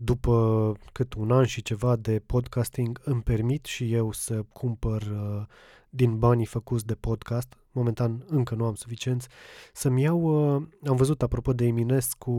după 0.00 0.72
cât 0.92 1.14
un 1.14 1.30
an 1.30 1.44
și 1.44 1.62
ceva 1.62 1.96
de 1.96 2.22
podcasting, 2.26 3.00
îmi 3.04 3.22
permit 3.22 3.64
și 3.64 3.92
eu 3.92 4.12
să 4.12 4.42
cumpăr 4.52 5.02
uh, 5.02 5.46
din 5.90 6.18
banii 6.18 6.46
făcuți 6.46 6.86
de 6.86 6.94
podcast, 6.94 7.56
momentan 7.72 8.24
încă 8.26 8.54
nu 8.54 8.64
am 8.64 8.74
suficienți, 8.74 9.28
să-mi 9.72 10.02
iau, 10.02 10.20
uh, 10.54 10.62
am 10.86 10.96
văzut 10.96 11.22
apropo 11.22 11.52
de 11.52 11.66
Eminescu, 11.66 12.30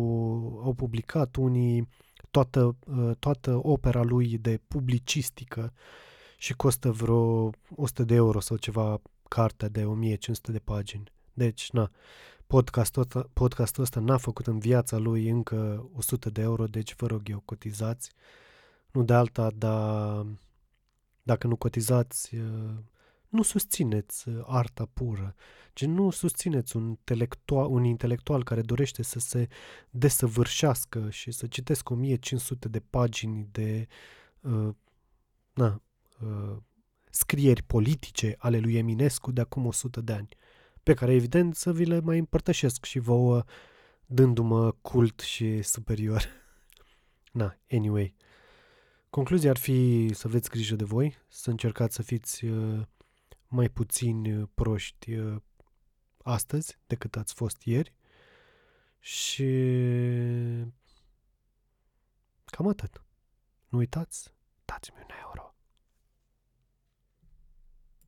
au 0.64 0.74
publicat 0.74 1.36
unii 1.36 1.90
toată, 2.32 2.76
uh, 2.86 3.12
toată 3.20 3.60
opera 3.62 4.04
lui 4.04 4.38
de 4.38 4.60
publicistică 4.68 5.74
și 6.38 6.54
costă 6.54 6.92
vreo 6.92 7.52
100 7.76 8.04
de 8.04 8.16
euro 8.16 8.40
sau 8.40 8.58
ceva 8.58 9.02
carte 9.28 9.68
de 9.68 9.86
1500 9.86 10.52
de 10.52 10.60
pagini. 10.60 11.04
Deci, 11.34 11.70
na, 11.72 11.92
podcastul 12.50 13.02
ăsta, 13.02 13.30
podcastul 13.34 13.84
ăsta 13.84 14.00
n-a 14.00 14.18
făcut 14.18 14.48
în 14.48 14.60
viața 14.60 14.98
lui 14.98 15.30
încă 15.30 15.90
100 15.96 16.30
de 16.30 16.42
euro, 16.42 16.66
deci 16.66 16.96
vă 16.96 17.08
rog 17.08 17.30
eu, 17.30 17.40
cotizați. 17.46 18.12
Nu 18.92 19.04
de 19.04 19.14
alta, 19.14 19.52
dar 19.56 20.26
dacă 21.24 21.48
nu 21.48 21.56
cotizați, 21.56 22.36
nu 23.28 23.42
susțineți 23.42 24.26
arta 24.46 24.90
pură. 24.94 25.36
Gen, 25.76 25.94
nu 25.94 26.10
susțineți 26.10 26.76
un 26.76 26.88
intelectual, 26.88 27.72
un 27.72 27.84
intelectual 27.84 28.44
care 28.44 28.62
dorește 28.62 29.04
să 29.04 29.20
se 29.20 29.48
desăvârșească 29.90 31.10
și 31.10 31.32
să 31.32 31.48
citesc 31.48 31.90
1500 31.90 32.68
de 32.68 32.80
pagini 32.80 33.48
de 33.52 33.88
uh, 34.40 34.70
na, 35.54 35.82
uh, 36.22 36.58
scrieri 37.10 37.64
politice 37.64 38.36
ale 38.38 38.60
lui 38.60 38.76
Eminescu 38.76 39.32
de 39.32 39.42
acum 39.42 39.66
100 39.66 40.02
de 40.02 40.14
ani 40.14 40.38
pe 40.90 40.96
care 40.96 41.14
evident 41.14 41.56
să 41.56 41.74
vi 41.74 41.86
le 41.86 42.00
mai 42.00 42.18
împărtășesc 42.18 42.86
și 42.86 43.00
vouă 43.00 43.44
dându-mă 44.06 44.72
cult 44.72 45.20
și 45.20 45.62
superior. 45.62 46.24
Na, 47.32 47.58
anyway. 47.72 48.16
Concluzia 49.10 49.50
ar 49.50 49.58
fi 49.58 50.10
să 50.14 50.28
aveți 50.28 50.50
grijă 50.50 50.76
de 50.76 50.84
voi, 50.84 51.18
să 51.28 51.50
încercați 51.50 51.96
să 51.96 52.02
fiți 52.02 52.46
uh, 52.46 52.86
mai 53.48 53.70
puțini 53.70 54.34
uh, 54.34 54.48
proști 54.54 55.14
uh, 55.14 55.42
astăzi 56.24 56.78
decât 56.88 57.16
ați 57.16 57.34
fost 57.34 57.62
ieri 57.62 57.94
și 59.00 59.46
cam 62.46 62.68
atât. 62.68 63.04
Nu 63.68 63.78
uitați, 63.78 64.34
dați-mi 64.66 64.98
un 65.00 65.16
euro. 65.22 65.49